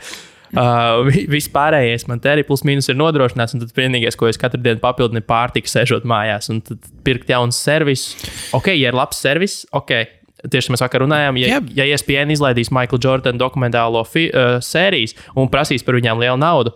Uh, 0.50 1.06
vispārējais 1.30 2.08
man 2.10 2.18
te 2.18 2.32
arī 2.32 2.42
plus 2.42 2.64
mīnus 2.66 2.90
ir 2.90 2.96
nodrošināts, 2.98 3.54
un 3.54 3.62
tad 3.62 3.76
vienīgais, 3.76 4.16
ko 4.18 4.26
es 4.26 4.38
katru 4.40 4.58
dienu 4.64 4.82
papildinu, 4.82 5.22
ir 5.22 5.28
pārtika, 5.28 5.70
sēžot 5.70 6.08
mājās 6.10 6.50
un 6.50 6.58
pirkt 7.06 7.30
jaunu 7.30 7.54
servisu. 7.54 8.18
Ok, 8.58 8.72
ja 8.74 8.90
ir 8.90 8.98
labs 8.98 9.22
servis, 9.22 9.60
ok, 9.70 9.94
Tieši 10.40 10.72
mēs 10.72 10.82
vakar 10.84 11.04
runājām, 11.04 11.36
ja, 11.42 11.58
yep. 11.58 11.72
ja 11.76 11.84
ESPN 11.84 12.32
izlaidīs 12.32 12.70
Maikla 12.72 13.00
Jordana 13.02 13.40
dokumentālo 13.40 14.02
fi, 14.08 14.28
uh, 14.30 14.56
sērijas 14.64 15.16
un 15.36 15.50
prasīs 15.52 15.84
par 15.84 15.98
viņām 15.98 16.22
lielu 16.22 16.38
naudu, 16.40 16.72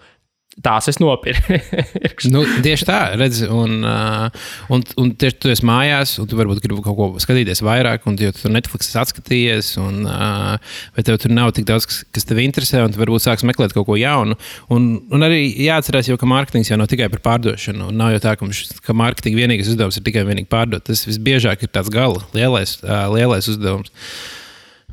Tās 0.63 0.87
es 0.91 1.01
nopirku. 1.03 1.57
nu, 2.35 2.45
tieši 2.63 2.87
tā, 2.87 2.99
redz, 3.19 3.41
un, 3.51 3.81
uh, 3.83 4.29
un, 4.71 4.85
un 5.01 5.11
tieši 5.19 5.39
tu 5.43 5.51
esi 5.51 5.67
mājās, 5.67 6.13
un 6.23 6.29
tu 6.31 6.39
varbūt 6.39 6.61
gribi 6.63 6.85
kaut 6.85 6.95
ko 6.99 7.09
skatīties 7.23 7.63
vairāk, 7.67 8.07
un 8.07 8.19
tu 8.21 8.31
tur 8.37 8.55
Netflix 8.55 8.93
atskatījies, 9.01 9.73
un 9.83 10.05
uh, 10.07 10.77
vai 10.95 11.05
tev 11.07 11.19
tur 11.23 11.35
nav 11.35 11.51
tik 11.57 11.67
daudz, 11.71 11.89
kas, 11.91 12.05
kas 12.15 12.29
tev 12.29 12.39
interesē, 12.45 12.85
un 12.87 12.95
tu 12.95 13.03
varbūt 13.03 13.27
sāks 13.27 13.47
meklēt 13.49 13.75
kaut 13.75 13.89
ko 13.89 13.99
jaunu. 13.99 14.39
Un, 14.75 14.87
un 15.11 15.27
arī 15.27 15.43
jāatcerās, 15.67 16.13
jau, 16.13 16.21
ka 16.21 16.31
mārketings 16.31 16.71
jau 16.71 16.79
nav 16.79 16.91
tikai 16.93 17.11
par 17.17 17.25
pārdošanu. 17.27 17.91
Nav 17.97 18.15
jau 18.15 18.23
tā, 18.29 18.37
ka, 18.39 18.47
mums, 18.47 18.77
ka 18.85 18.95
mārketinga 18.95 19.43
vienīgais 19.43 19.75
uzdevums 19.75 19.99
ir 19.99 20.07
tikai 20.07 20.23
vienīgi 20.29 20.51
pārdot. 20.55 20.87
Tas 20.87 21.03
visbiežāk 21.09 21.67
ir 21.67 21.75
tāds 21.75 21.91
gala 21.95 22.23
lielais, 22.37 22.79
uh, 22.87 23.09
lielais 23.17 23.51
uzdevums. 23.51 23.91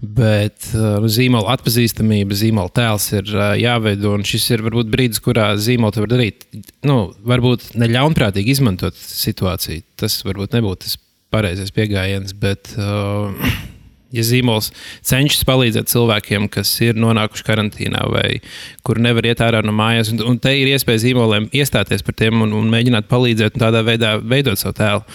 Bet 0.01 0.71
uh, 0.73 1.03
zīmola 1.13 1.53
atpazīstamība, 1.53 2.33
zīmola 2.33 2.71
tēls 2.73 3.05
ir 3.13 3.27
uh, 3.35 3.51
jāveido. 3.59 4.15
Šis 4.25 4.47
ir 4.55 4.63
varbūt 4.65 4.89
brīdis, 4.89 5.21
kurā 5.21 5.51
zīmola 5.61 6.01
var 6.01 6.09
darīt, 6.09 6.47
nu, 6.89 7.11
varbūt 7.21 7.75
neļaunprātīgi 7.77 8.55
izmantot 8.55 8.97
situāciju. 8.97 9.85
Tas 10.01 10.17
varbūt 10.25 10.57
nebūtu 10.57 10.87
tas 10.87 10.97
pareizais 11.31 11.69
pieejams, 11.75 12.33
bet, 12.33 12.73
uh, 12.81 13.29
ja 14.17 14.25
zīmols 14.25 14.71
cenšas 15.05 15.45
palīdzēt 15.45 15.93
cilvēkiem, 15.93 16.49
kas 16.49 16.73
ir 16.81 16.97
nonākuši 16.97 17.45
karantīnā 17.45 18.01
vai 18.09 18.41
kur 18.81 18.97
nevar 18.97 19.29
iet 19.29 19.45
ārā 19.45 19.61
no 19.61 19.75
mājas, 19.75 20.09
un, 20.15 20.25
un 20.33 20.41
te 20.41 20.57
ir 20.57 20.73
iespēja 20.73 21.05
zīmoliem 21.05 21.45
iestāties 21.53 22.01
par 22.01 22.17
tiem 22.17 22.41
un, 22.41 22.57
un 22.57 22.73
mēģināt 22.73 23.05
palīdzēt 23.11 23.53
un 23.53 23.67
tādā 23.69 23.85
veidā 23.85 24.17
veidot 24.17 24.57
savu 24.57 24.79
tēlu. 24.81 25.05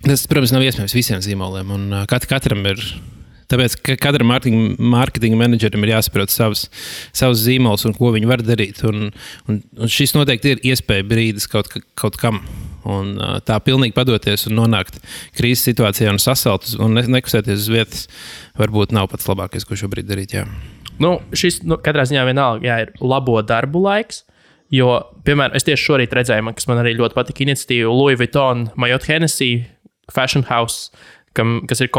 Tas, 0.00 0.24
protams, 0.28 0.52
nav 0.54 0.64
iespējams 0.64 0.96
visiem 0.96 1.24
zīmoliem, 1.24 1.72
un 1.76 1.88
uh, 1.92 2.04
kat, 2.08 2.24
katram 2.28 2.64
ir. 2.70 2.80
Tāpēc 3.50 3.74
ka 3.82 3.96
katram 3.98 4.30
mārketinga 4.30 5.36
menedžerim 5.36 5.82
ir 5.82 5.96
jāsaprot 5.96 6.30
savs, 6.30 6.68
savs 7.10 7.40
zīmols 7.42 7.82
un 7.88 7.96
ko 7.96 8.12
viņi 8.14 8.28
var 8.30 8.44
darīt. 8.46 8.78
Un, 8.86 9.08
un, 9.50 9.58
un 9.74 9.90
šis 9.90 10.14
noteikti 10.14 10.54
ir 10.54 10.62
iespēja 10.70 11.04
brīdis 11.10 11.50
kaut, 11.50 11.72
kaut 11.98 12.16
kam. 12.20 12.38
Un, 12.86 13.16
uh, 13.18 13.36
tā 13.44 13.58
pilnīgi 13.60 13.92
padoties 13.92 14.46
un 14.48 14.56
nonākt 14.56 15.02
krīzes 15.36 15.66
situācijā 15.68 16.14
un 16.14 16.22
sasalt 16.22 16.70
un 16.80 16.94
ne, 16.96 17.04
nekustēties 17.18 17.66
uz 17.66 17.68
vietas, 17.68 18.06
varbūt 18.56 18.94
nav 18.96 19.10
pats 19.12 19.28
labākais, 19.28 19.66
ko 19.68 19.76
šobrīd 19.76 20.08
darīt. 20.08 20.38
Jā. 20.38 20.46
Nu, 21.02 21.18
šis 21.36 21.60
nu, 21.68 21.76
katrā 21.82 22.06
ziņā 22.08 22.24
vienalga 22.30 22.70
jā, 22.70 22.78
ir 22.86 22.94
labo 23.04 23.36
darbu 23.44 23.84
laiks. 23.84 24.22
Jo, 24.70 24.94
piemēram, 25.26 25.58
es 25.58 25.66
tieši 25.66 25.82
šorīt 25.82 26.12
redzēju, 26.14 26.46
man, 26.46 26.54
kas 26.54 26.68
man 26.70 26.78
arī 26.78 26.94
ļoti 26.94 27.16
patika, 27.16 27.42
iniciatīva 27.42 27.90
Louis 27.90 28.16
Vuitton, 28.20 28.68
Majot 28.78 29.08
Hennessy 29.10 29.64
fashion 30.14 30.44
house, 30.48 30.90
kam, 31.32 31.60
kas 31.70 31.80
ir 31.80 31.90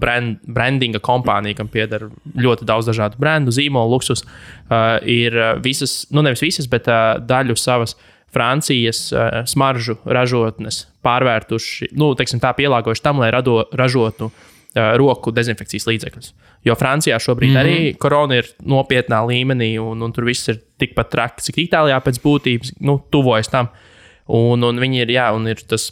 brand, 0.00 0.38
brandinga 0.46 1.00
kompānija, 1.00 1.56
kam 1.56 1.68
pieder 1.68 2.08
ļoti 2.34 2.66
daudz 2.66 2.90
dažādu 2.90 3.20
brandu, 3.20 3.54
zīmolu, 3.54 3.94
luksus, 3.94 4.24
uh, 4.24 4.98
ir 5.06 5.36
uh, 5.36 5.52
visas, 5.62 6.06
nu 6.10 6.22
nevis 6.22 6.42
visas, 6.42 6.66
bet 6.70 6.88
uh, 6.88 7.18
daļu 7.18 7.56
savas. 7.56 7.96
Francijas 8.30 9.08
uh, 9.10 9.40
smaržu 9.42 9.96
ražotnes 10.06 10.84
pārvērtuši, 11.02 11.88
nu, 11.98 12.12
teiksim, 12.14 12.38
tā 12.38 12.52
pielāgojuši 12.54 13.02
tam, 13.02 13.18
lai 13.18 13.32
rado, 13.34 13.64
ražotu 13.74 14.28
uh, 14.30 14.92
roku 15.00 15.32
dezinfekcijas 15.34 15.88
līdzekļus. 15.88 16.30
Jo 16.62 16.76
Francijā 16.78 17.18
šobrīd 17.18 17.50
mm 17.50 17.56
-hmm. 17.56 17.60
arī 17.60 17.98
korona 17.98 18.38
ir 18.38 18.46
nopietnā 18.62 19.18
līmenī, 19.26 19.72
un, 19.82 20.02
un 20.02 20.12
tur 20.12 20.24
viss 20.24 20.48
ir 20.48 20.60
tikpat 20.78 21.10
traki, 21.10 21.42
cik 21.42 21.58
Itālijā 21.58 21.98
pēc 22.04 22.20
būtības 22.22 22.74
nu, 22.80 23.00
tuvojas 23.10 23.48
tam. 23.48 23.68
Un, 24.28 24.62
un 24.62 24.78
viņi 24.78 25.02
ir, 25.02 25.10
jā, 25.10 25.32
un 25.34 25.48
ir 25.48 25.58
tas 25.66 25.90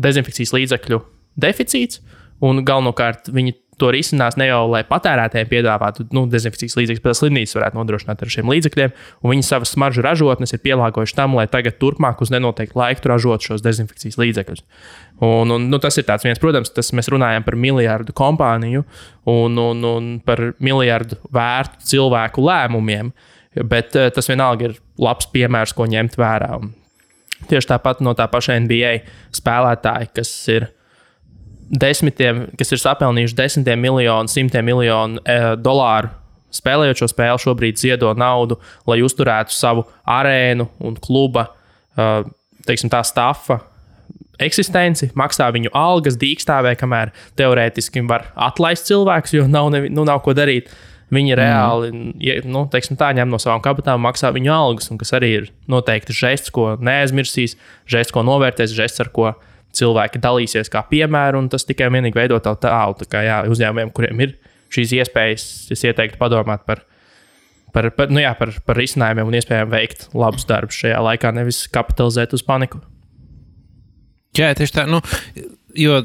dezinfekcijas 0.00 0.54
līdzekļu 0.56 1.00
deficīts, 1.42 2.00
un 2.42 2.64
galvenokārt 2.66 3.30
viņi 3.32 3.56
to 3.80 3.88
risinās 3.90 4.36
ne 4.38 4.46
jau 4.46 4.66
lai 4.70 4.82
patērētājiem 4.86 5.48
piedāvātu 5.50 6.04
nu, 6.14 6.24
dezinfekcijas 6.30 6.76
līdzekļus, 6.78 7.02
bet 7.02 7.18
slimnīcas 7.18 7.56
varētu 7.56 7.78
nodrošināt 7.78 8.22
ar 8.22 8.32
šiem 8.34 8.50
līdzekļiem. 8.52 8.92
Viņi 9.26 9.46
savas 9.46 9.72
smaržu 9.74 10.04
ražotnes 10.04 10.52
ir 10.54 10.60
pielāgojuši 10.62 11.16
tam, 11.18 11.36
lai 11.38 11.48
tagad 11.50 11.78
turpmāk 11.80 12.20
uz 12.22 12.30
nenoteiktu 12.34 12.78
laiku 12.78 13.10
ražotu 13.10 13.48
šos 13.50 13.64
dezinfekcijas 13.64 14.20
līdzekļus. 14.20 14.64
Un, 15.22 15.54
un, 15.56 15.66
nu, 15.72 15.80
tas 15.82 15.98
ir 15.98 16.06
viens, 16.24 16.40
protams, 16.42 16.72
tas 16.74 16.92
mēs 16.94 17.10
runājam 17.12 17.46
par 17.46 17.56
miljardu 17.58 18.14
kompāniju 18.16 18.84
un, 19.30 19.58
un, 19.58 19.88
un 19.88 20.12
par 20.24 20.52
miljardu 20.62 21.18
vērtu 21.32 21.82
cilvēku 21.94 22.44
lēmumiem. 22.44 23.10
Bet 23.68 23.96
uh, 23.98 24.08
tas 24.14 24.30
vienalga 24.30 24.70
ir 24.70 24.78
labs 25.00 25.26
piemērs, 25.32 25.74
ko 25.76 25.84
ņemt 25.90 26.14
vērā. 26.20 26.54
Un 26.60 26.70
tieši 27.50 27.70
tāpat 27.74 28.02
no 28.04 28.14
tā 28.18 28.28
paša 28.30 28.58
NBA 28.64 28.92
spēlētāja, 29.34 30.10
kas 30.16 30.32
ir 30.52 30.68
desmitiem, 31.72 32.46
kas 32.58 32.74
ir 32.74 32.82
sapelnījuši 32.82 33.38
desmitiem 33.38 33.80
miljonu, 33.80 34.30
simtiem 34.30 34.66
miljonu 34.68 35.22
e, 35.24 35.38
dolāru. 35.62 36.12
Spēlējot 36.52 37.00
šo 37.00 37.08
spēli, 37.08 37.40
šobrīd 37.40 37.80
ziedo 37.80 38.10
naudu, 38.12 38.58
lai 38.86 39.00
uzturētu 39.00 39.54
savu 39.56 39.86
arēnu 40.04 40.68
un 40.84 40.98
kluba, 41.00 41.46
e, 41.96 42.08
teiksim, 42.68 42.92
tā 42.92 43.00
stafa 43.08 43.62
eksistenci, 44.42 45.10
maksā 45.18 45.48
viņu 45.54 45.72
algas, 45.76 46.16
dīkstāvē, 46.20 46.74
kamēr 46.80 47.12
teorētiski 47.38 48.04
var 48.08 48.28
atlaist 48.48 48.88
cilvēkus, 48.88 49.36
jo 49.36 49.46
nav, 49.50 49.70
nevi, 49.74 49.92
nu, 49.92 50.06
nav 50.08 50.22
ko 50.24 50.34
darīt. 50.36 50.70
Viņi 51.12 51.34
reāli 51.36 51.90
mm. 51.92 52.46
nu, 52.48 52.64
teiksim, 52.72 52.96
tā, 53.00 53.10
ņem 53.16 53.28
no 53.28 53.40
savām 53.42 53.60
kabatām, 53.64 54.00
maksā 54.00 54.30
viņu 54.32 54.52
algas, 54.54 54.88
un 54.92 55.00
kas 55.00 55.12
arī 55.18 55.32
ir 55.42 55.48
noteikti 55.68 56.14
žests, 56.16 56.52
ko 56.54 56.70
neaizmirsīs, 56.80 57.58
žests, 57.90 58.14
ko 58.14 58.24
novērtēs, 58.24 58.72
žests, 58.72 59.02
ar 59.04 59.10
ko 59.12 59.34
cilvēki 59.76 60.20
dalīsies 60.22 60.72
kā 60.72 60.84
piemēru, 60.88 61.42
un 61.42 61.50
tas 61.52 61.68
tikai 61.68 61.90
un 61.90 61.98
vienīgi 61.98 62.16
veido 62.16 62.38
tavu 62.44 62.60
tālu. 62.64 62.96
Tā 63.00 63.08
kā 63.12 63.24
jā, 63.26 63.42
uzņēmumiem, 63.52 63.92
kuriem 63.92 64.24
ir 64.24 64.34
šīs 64.72 64.94
iespējas, 65.02 65.44
es 65.74 65.84
ieteiktu 65.84 66.20
padomāt 66.20 66.64
par, 66.68 66.80
par, 67.76 67.90
par, 67.96 68.12
nu 68.12 68.24
jā, 68.24 68.32
par, 68.38 68.54
par 68.64 68.80
risinājumiem 68.80 69.28
un 69.28 69.36
iespējām 69.36 69.72
veikt 69.72 70.08
labus 70.16 70.48
darbus 70.48 70.80
šajā 70.80 71.04
laikā, 71.10 71.34
nevis 71.36 71.66
kapitalizēt 71.72 72.32
uz 72.36 72.44
paniku. 72.46 72.80
Jā, 74.38 74.54
tieši 74.56 74.78
tā. 74.78 74.88
Nu, 74.88 75.02
jo 75.76 76.00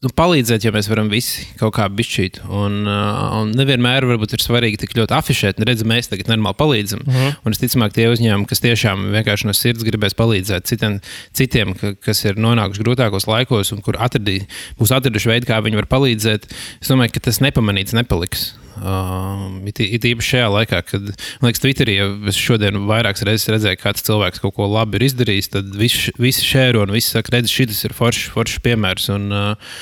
nu, 0.00 0.10
palīdzēt, 0.16 0.64
ja 0.64 0.72
mēs 0.72 0.88
varam 0.88 1.10
visi 1.12 1.44
kaut 1.60 1.74
kā 1.76 1.84
bišķīt. 1.92 2.40
Un, 2.48 2.78
uh, 2.88 3.40
un 3.40 3.50
nevienmēr 3.56 4.06
ir 4.08 4.42
svarīgi 4.42 4.80
tik 4.80 4.94
ļoti 4.96 5.16
afišēt, 5.16 5.60
redz, 5.68 5.84
mēs 5.84 6.08
tagad 6.08 6.30
normāli 6.32 6.56
palīdzam. 6.56 7.02
Mm 7.04 7.12
-hmm. 7.16 7.34
Un 7.44 7.56
es 7.56 7.60
ticamāk, 7.60 7.92
tie 7.96 8.08
uzņēmumi, 8.08 8.48
kas 8.48 8.64
tiešām 8.64 9.10
vienkārši 9.12 9.50
no 9.50 9.52
sirds 9.56 9.84
gribēs 9.84 10.16
palīdzēt 10.16 10.64
citiem, 10.72 11.00
citiem 11.36 11.74
ka, 11.74 11.94
kas 12.00 12.24
ir 12.24 12.40
nonākuši 12.40 12.80
grūtākos 12.80 13.28
laikos 13.28 13.72
un 13.72 13.82
kur 13.84 14.00
atradī, 14.00 14.46
būs 14.80 14.94
atraduši 14.96 15.28
veidu, 15.28 15.46
kā 15.46 15.60
viņi 15.60 15.76
var 15.76 15.86
palīdzēt, 15.86 16.48
es 16.80 16.88
domāju, 16.88 17.12
ka 17.12 17.20
tas 17.28 17.40
nepamanīts 17.44 17.92
nepaliks. 17.92 18.54
Uh, 18.80 19.60
it, 19.68 19.80
it 19.84 20.06
īpaši 20.08 20.34
šajā 20.34 20.48
laikā, 20.54 20.80
kad, 20.88 21.10
man 21.42 21.50
liekas, 21.50 21.60
Twitterī 21.60 21.98
jau 21.98 22.08
es 22.30 22.38
šodien 22.40 22.78
vairākas 22.88 23.26
reizes 23.28 23.50
redzēju, 23.52 23.76
ka 23.76 23.90
kāds 23.90 24.06
cilvēks 24.06 24.40
kaut 24.40 24.56
ko 24.56 24.68
labi 24.72 24.96
ir 24.96 25.04
izdarījis, 25.10 25.50
tad 25.52 25.70
visi, 25.76 26.14
visi 26.20 26.46
šēro 26.48 26.86
un 26.86 26.94
visi 26.96 27.12
saka, 27.12 27.34
redz, 27.36 27.52
šis 27.52 27.84
ir 27.88 27.96
foršs, 27.96 28.30
foršs 28.32 28.62
piemērs. 28.64 29.10
Un, 29.12 29.28
uh, 29.36 29.78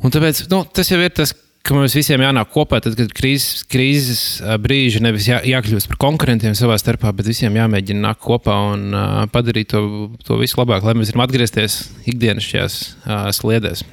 un 0.00 0.14
tāpēc 0.14 0.46
nu, 0.52 0.64
tas 0.72 0.88
jau 0.88 1.02
ir 1.04 1.12
tas, 1.12 1.34
ka 1.62 1.76
mums 1.76 1.94
visiem 1.96 2.22
jānāk 2.24 2.50
kopā, 2.54 2.80
tad, 2.82 2.96
kad 2.98 3.12
krīzes, 3.14 3.62
krīzes 3.70 4.22
brīži 4.64 5.02
nevis 5.04 5.28
jā, 5.28 5.38
jākļūst 5.52 5.92
par 5.92 6.00
konkurentiem 6.08 6.56
savā 6.58 6.78
starpā, 6.80 7.12
bet 7.14 7.28
visiem 7.28 7.60
jāmēģina 7.60 8.08
nākt 8.08 8.24
kopā 8.24 8.56
un 8.72 8.88
uh, 8.90 9.24
padarīt 9.32 9.70
to, 9.74 9.82
to 10.26 10.40
visu 10.42 10.58
labāk, 10.58 10.86
lai 10.86 10.96
mēs 10.98 11.12
varam 11.12 11.28
atgriezties 11.28 11.82
ikdienas 12.10 12.48
šajās 12.48 12.78
uh, 13.04 13.28
sliedēs. 13.36 13.84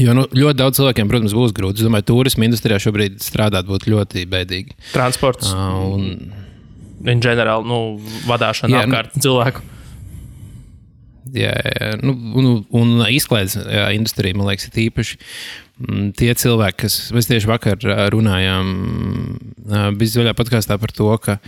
Jo 0.00 0.14
nu, 0.16 0.24
ļoti 0.34 0.58
daudz 0.58 0.80
cilvēkiem, 0.80 1.10
protams, 1.10 1.34
būs 1.36 1.52
grūti. 1.54 1.82
Es 1.82 1.86
domāju, 1.86 2.08
turisma 2.10 2.48
industrijā 2.48 2.80
šobrīd 2.82 3.20
strādāt 3.22 3.68
būtu 3.68 3.92
ļoti 3.92 4.24
bēdīgi. 4.30 4.74
Transports. 4.94 5.52
Uh, 5.54 5.94
un... 5.94 6.34
In 7.04 7.20
general, 7.22 7.62
nu, 7.68 8.00
vadīšana 8.26 8.80
apkārt 8.82 9.14
nu, 9.14 9.22
cilvēku. 9.26 9.62
Jā, 11.34 11.52
jā. 11.52 11.92
Nu, 12.02 12.14
un, 12.40 12.50
un 12.74 13.04
izklaides 13.12 13.56
jā, 13.58 13.86
industrija, 13.96 14.36
man 14.38 14.48
liekas, 14.50 14.68
ir 14.70 14.82
īpaši 14.86 15.18
mm, 15.20 16.10
tie 16.18 16.32
cilvēki, 16.42 16.78
kas 16.84 16.98
mēs 17.14 17.30
tieši 17.30 17.50
vakar 17.50 17.88
runājām, 18.14 18.74
bija 19.98 20.14
zaļā 20.16 20.34
podkāstā 20.38 20.78
par 20.80 20.94
to, 20.96 21.10
ka 21.22 21.38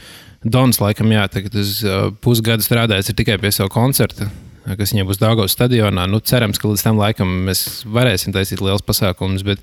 Dons 0.47 0.79
laikam, 0.79 1.11
jā, 1.11 1.25
tagad 1.33 1.57
uz 1.59 1.79
pusgadu 2.23 2.63
strādājis 2.63 3.15
tikai 3.17 3.41
pie 3.43 3.51
sava 3.55 3.73
koncerta 3.73 4.29
kas 4.75 4.93
viņiem 4.93 5.09
būs 5.09 5.23
Dāngos 5.23 5.55
stadionā. 5.55 6.09
Nu, 6.11 6.21
cerams, 6.25 6.59
ka 6.59 6.71
līdz 6.71 6.85
tam 6.89 7.01
laikam 7.01 7.31
mēs 7.47 7.85
varēsim 7.87 8.35
taisīt 8.35 8.63
liels 8.65 8.85
pasākumus. 8.87 9.45
Bet 9.47 9.63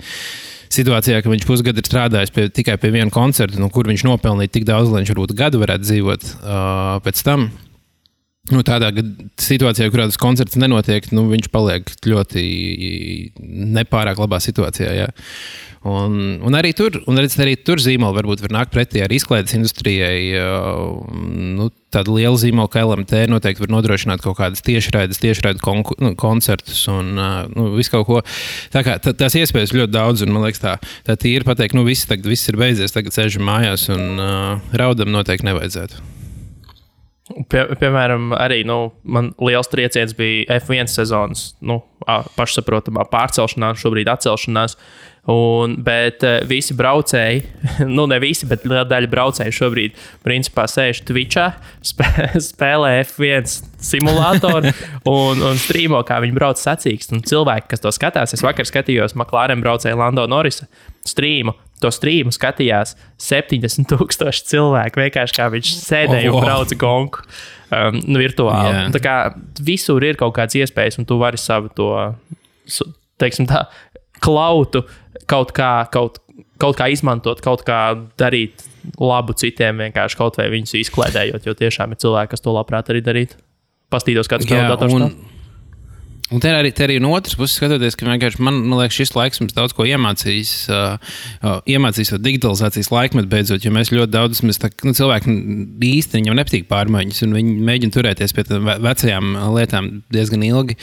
situācijā, 0.74 1.20
ka 1.22 1.32
viņš 1.32 1.48
pusgadu 1.50 1.84
ir 1.84 1.89
strādājis 1.89 2.34
pie, 2.34 2.48
tikai 2.54 2.78
pie 2.82 2.94
viena 2.96 3.13
koncerta, 3.13 3.60
nu, 3.62 3.70
kur 3.74 3.89
viņš 3.89 4.06
nopelnīja 4.08 4.56
tik 4.56 4.70
daudz, 4.70 4.92
lai 4.92 5.04
viņš 5.04 5.13
varbūt 5.13 5.36
gadu 5.38 5.62
varētu 5.62 5.89
dzīvot 5.89 6.26
uh, 6.32 6.98
pēc 7.06 7.22
tam. 7.28 7.52
Nu, 8.52 8.60
tādā 8.68 8.89
situācijā, 9.39 9.88
kurā 9.92 10.10
tas 10.10 10.20
koncerts 10.20 10.58
nenotiek, 10.60 11.06
nu, 11.16 11.30
viņš 11.30 11.48
paliek 11.54 11.88
ļoti 12.04 12.42
nepārāk 13.78 14.20
labā 14.20 14.42
situācijā. 14.44 14.89
Jā. 14.98 15.06
Un, 15.88 16.42
un 16.44 16.56
arī 16.56 16.74
tur, 16.76 16.98
un 17.08 17.20
redz, 17.20 17.38
arī 17.44 17.56
tur 17.60 17.80
zīmoli 17.84 18.16
varbūt 18.20 18.44
var 18.44 18.54
nākt 18.56 18.74
pretī 18.76 19.00
ar 19.04 19.12
izklaides 19.16 19.56
industrijai. 19.56 20.36
Nu, 21.56 21.70
tāda 21.93 22.13
liela 22.13 22.39
zīmola, 22.39 22.71
kā 22.71 22.84
LMT, 22.86 23.25
noteikti 23.32 23.65
var 23.65 23.73
nodrošināt 23.75 24.23
kaut 24.23 24.38
kādas 24.39 24.63
tiešraides, 24.65 25.21
kon, 25.63 25.84
nu, 26.03 26.13
koncertus 26.19 26.86
un 26.91 27.13
nu, 27.17 27.67
visu 27.77 27.93
kaut 27.93 28.08
ko. 28.10 28.21
Tā 28.73 28.84
kā, 28.86 28.97
tā, 29.03 29.15
tās 29.17 29.38
iespējas 29.39 29.75
ļoti 29.75 29.93
daudz, 29.93 30.25
un 30.25 30.34
man 30.36 30.47
liekas, 30.47 30.63
tā, 30.63 30.77
tā 31.08 31.17
tīri 31.19 31.47
pateikt, 31.47 31.77
nu 31.77 31.86
viss, 31.88 32.08
tagad, 32.10 32.27
viss 32.32 32.49
ir 32.51 32.60
beidzies, 32.60 32.95
tagad 32.95 33.15
sēžam 33.15 33.45
mājās 33.47 33.88
un 33.93 34.19
uh, 34.19 34.75
raudam 34.77 35.13
noteikti 35.13 35.49
nevajadzētu. 35.49 36.03
Pie, 37.47 37.62
piemēram, 37.79 38.34
arī 38.36 38.62
nu, 38.67 38.91
man 39.08 39.32
liels 39.39 39.69
trieciens 39.71 40.12
bija 40.17 40.60
F1 40.60 40.91
sezonas 40.91 41.53
nu, 41.63 41.79
pašsaprotamā 42.36 43.06
pārcelšanās, 43.12 43.79
šobrīd 43.79 44.12
atcelšanās. 44.12 44.75
Un, 45.24 45.78
bet 45.80 46.20
uh, 46.28 46.42
visi 46.44 46.76
braucēji, 46.76 47.44
nu 47.96 48.04
ne 48.12 48.18
visi, 48.20 48.44
bet 48.50 48.66
liela 48.68 48.84
daļa 48.84 49.08
braucēju 49.08 49.56
šobrīd 49.56 50.00
principā 50.26 50.66
sēž 50.68 51.00
Twitchā, 51.08 51.46
spē, 51.80 52.10
spēlē 52.50 52.98
F1 53.06 53.48
simulātoru 53.80 54.74
un, 55.08 55.46
un 55.48 55.62
strīmo, 55.62 56.02
kā 56.08 56.18
viņi 56.24 56.36
brauc 56.36 56.60
sacīkst. 56.60 57.16
Un 57.16 57.24
cilvēki, 57.24 57.70
kas 57.72 57.86
to 57.86 57.94
skatās, 57.96 58.36
es 58.36 58.44
vakar 58.44 58.68
skatījos 58.68 59.16
McLaren 59.16 59.64
braucēju 59.64 60.02
Lando 60.02 60.26
Norisa 60.28 60.68
strīmu. 61.08 61.56
To 61.80 61.92
strīmu 61.92 62.32
skatījās 62.36 62.98
70,000 63.24 64.44
cilvēku. 64.52 65.02
Vienkārši 65.06 65.38
kā 65.40 65.48
viņš 65.56 65.72
sēdēja 65.86 66.34
oh, 66.34 66.40
un 66.40 66.48
brauca 66.48 66.80
gonku 66.80 67.24
um, 67.24 68.02
nu, 68.04 68.20
virtuāli. 68.20 68.76
Yeah. 68.76 68.92
Tā 68.96 69.04
kā 69.04 69.16
visur 69.64 70.04
ir 70.04 70.20
kaut 70.20 70.36
kādas 70.36 70.60
iespējas, 70.60 71.00
un 71.00 71.08
tu 71.08 71.20
vari 71.20 71.40
savu 71.40 71.72
to, 71.76 71.90
teiksim, 73.24 73.48
tā, 73.52 73.66
klautu 74.24 74.86
kaut 75.34 75.54
kā, 75.58 75.72
kaut, 75.93 76.22
kaut 76.62 76.78
kā 76.80 76.89
izmantot, 76.93 77.41
kaut 77.43 77.65
kā 77.67 77.82
darīt 78.19 78.65
labu 79.00 79.36
citiem, 79.39 79.82
vienkārši 79.88 80.19
kaut 80.19 80.39
vai 80.39 80.50
viņus 80.54 80.78
izklaidējot, 80.84 81.48
jo 81.48 81.58
tiešām 81.58 81.96
ir 81.96 82.02
cilvēki, 82.04 82.34
kas 82.36 82.43
to 82.43 82.56
labprāt 82.56 82.91
arī 82.93 83.04
darītu. 83.06 83.39
Pastītos, 83.93 84.30
kāds 84.32 84.50
ir 84.50 84.69
dators. 84.69 84.96
Un... 86.34 86.41
Te 86.41 86.50
arī, 86.50 86.72
te 86.74 86.88
arī 86.88 86.98
no 87.02 87.12
otras 87.13 87.36
puses, 87.38 87.56
skatoties, 87.60 87.96
ka 88.00 88.08
man, 88.08 88.58
man 88.63 88.80
liekas, 88.80 88.98
šis 88.98 89.13
laiks 89.13 89.41
mums 89.41 89.54
daudz 89.54 89.76
ko 89.78 89.86
iemācīs. 89.86 90.54
Uh, 90.72 90.98
uh, 91.46 91.60
iemācīs 91.69 92.10
to 92.10 92.17
digitalizācijas 92.22 92.89
laikmetu 92.93 93.30
beidzot, 93.30 93.65
jo 93.65 93.74
mēs 93.74 93.93
ļoti 93.93 94.13
daudz, 94.13 94.41
mēs 94.46 94.62
tā, 94.62 94.72
nu, 94.88 94.96
cilvēki 94.98 95.36
īsti 95.89 96.19
viņam 96.19 96.39
nepatīk 96.39 96.67
pārmaiņas, 96.72 97.22
un 97.28 97.38
viņi 97.38 97.56
mēģina 97.69 97.96
turēties 97.98 98.34
pie 98.34 98.48
tām 98.50 98.69
vecajām 98.84 99.38
lietām 99.54 99.89
diezgan 100.13 100.46
ilgi. 100.50 100.78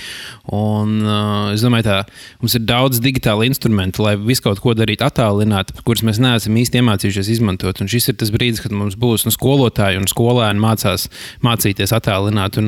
Un, 0.55 0.97
uh, 1.03 1.51
es 1.57 1.67
domāju, 1.67 1.89
tā 1.89 2.01
mums 2.43 2.57
ir 2.59 2.67
daudz 2.69 3.03
digitālu 3.03 3.49
instrumentu, 3.49 4.07
lai 4.07 4.15
visu 4.21 4.47
kaut 4.47 4.63
ko 4.63 4.77
darītu 4.79 5.09
attālināti, 5.09 5.81
kurus 5.87 6.07
mēs 6.07 6.23
neesam 6.23 6.59
īsti 6.63 6.83
iemācījušies 6.83 7.35
izmantot. 7.39 7.83
Un 7.83 7.91
šis 7.91 8.13
ir 8.13 8.21
tas 8.23 8.31
brīdis, 8.35 8.63
kad 8.63 8.75
mums 8.77 8.99
būs 9.01 9.27
nu, 9.27 9.35
skolotāji 9.35 9.99
un 9.99 10.11
skolēni 10.11 10.63
mācās 10.63 11.11
mācīties 11.43 11.97
attālināt. 11.97 12.61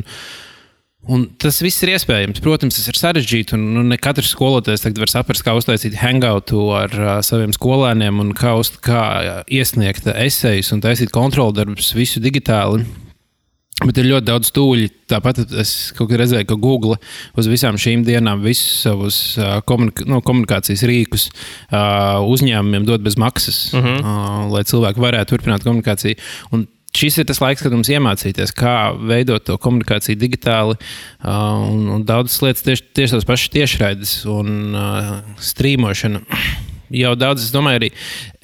Un, 1.02 1.22
Un 1.22 1.24
tas 1.40 1.58
viss 1.64 1.82
ir 1.82 1.90
iespējams. 1.96 2.40
Protams, 2.42 2.76
tas 2.78 2.90
ir 2.90 2.98
sarežģīti. 2.98 3.56
Un, 3.56 3.66
nu, 3.74 3.82
ne 3.86 3.98
katrs 3.98 4.30
skolotājs 4.36 4.84
tagad 4.84 5.02
var 5.02 5.10
saprast, 5.10 5.42
kā 5.42 5.54
uztaisīt 5.58 5.98
hangoutu 5.98 6.68
ar 6.78 6.94
uh, 6.94 7.14
saviem 7.26 7.54
skolēniem 7.54 8.22
un 8.22 8.30
kā, 8.38 8.54
uz, 8.60 8.70
kā 8.82 9.42
iesniegt 9.50 10.06
esejus 10.14 10.70
un 10.74 10.82
taisīt 10.84 11.10
kontroldarbus 11.14 11.92
visu 11.98 12.22
digitāli. 12.22 12.86
Bet 13.82 13.98
ir 13.98 14.06
ļoti 14.12 14.28
daudz 14.28 14.50
stūļu. 14.52 14.90
Tāpat 15.10 15.40
es 15.58 15.72
kaut 15.96 16.10
kad 16.12 16.20
redzēju, 16.20 16.46
ka 16.52 16.58
Google 16.60 16.98
uz 17.40 17.48
visām 17.50 17.78
šīm 17.80 18.04
dienām 18.06 18.44
visus 18.44 18.84
savus 18.84 19.18
uh, 19.40 19.56
komunika 19.66 20.06
no, 20.06 20.20
komunikācijas 20.22 20.84
rīkus 20.86 21.26
uh, 21.32 22.22
uzņēmumiem 22.30 22.86
dod 22.86 23.02
bez 23.02 23.18
maksas, 23.18 23.72
uh 23.74 23.82
-huh. 23.82 23.98
uh, 23.98 24.46
lai 24.54 24.62
cilvēki 24.68 25.02
varētu 25.02 25.34
turpināt 25.34 25.66
komunikāciju. 25.66 26.20
Un 26.54 26.68
šis 26.96 27.20
ir 27.20 27.28
tas 27.28 27.40
laiks, 27.42 27.62
kad 27.64 27.74
mums 27.74 27.90
iemācīties, 27.92 28.52
kā 28.56 28.92
veidot 28.96 29.44
to 29.46 29.56
komunikāciju 29.60 30.18
digitāli. 30.20 30.76
Uh, 31.22 31.70
un, 31.70 31.86
un 31.96 32.04
daudzas 32.08 32.40
lietas 32.44 32.66
tieši, 32.66 32.90
tieši 32.98 33.16
tās 33.16 33.28
pašas 33.28 33.54
tiešraides 33.56 34.18
un 34.30 34.76
uh, 34.76 35.16
strīmošana. 35.40 36.22
Jau 36.92 37.14
daudz, 37.16 37.46
es 37.46 37.52
domāju, 37.54 37.78
arī 37.78 37.88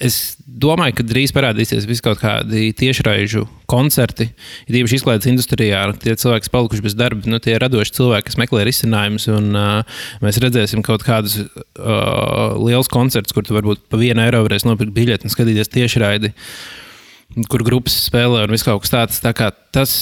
es 0.00 0.14
domāju, 0.40 0.94
ka 0.96 1.04
drīz 1.04 1.34
parādīsies 1.36 2.00
kaut 2.00 2.22
kādi 2.22 2.70
tiešraižu 2.72 3.42
koncerti. 3.68 4.30
Ir 4.64 4.78
īpaši 4.80 4.96
izklaides 5.02 5.28
industrijā, 5.28 5.82
tie 6.00 6.16
cilvēki, 6.16 6.46
kas 6.46 6.54
palikuši 6.54 6.86
bez 6.86 6.96
darba, 6.96 7.28
nu, 7.28 7.42
tie 7.44 7.58
radoši 7.60 7.98
cilvēki, 8.00 8.30
kas 8.30 8.40
meklē 8.40 8.64
risinājumus. 8.70 9.28
Uh, 9.28 10.00
mēs 10.24 10.40
redzēsim 10.40 10.80
kaut 10.86 11.04
kādus 11.04 11.42
uh, 11.44 12.56
lielus 12.56 12.88
koncertus, 12.88 13.36
kur 13.36 13.44
tu 13.44 13.60
varbūt 13.60 13.84
pa 13.92 14.00
vienu 14.00 14.24
eiro 14.24 14.40
varēsi 14.48 14.70
nopirkt 14.70 14.96
biļeti 14.96 15.28
un 15.28 15.36
skatīties 15.36 15.76
tiešraidi. 15.76 16.32
Uh, 16.32 16.87
kur 17.50 17.62
grupas 17.66 17.94
spēlē 18.08 18.46
un 18.46 18.54
viss 18.54 18.66
kaut 18.66 18.82
kas 18.84 18.92
tāds. 18.92 19.18
Tā 19.22 19.34
kā 19.36 19.50
tas, 19.74 19.92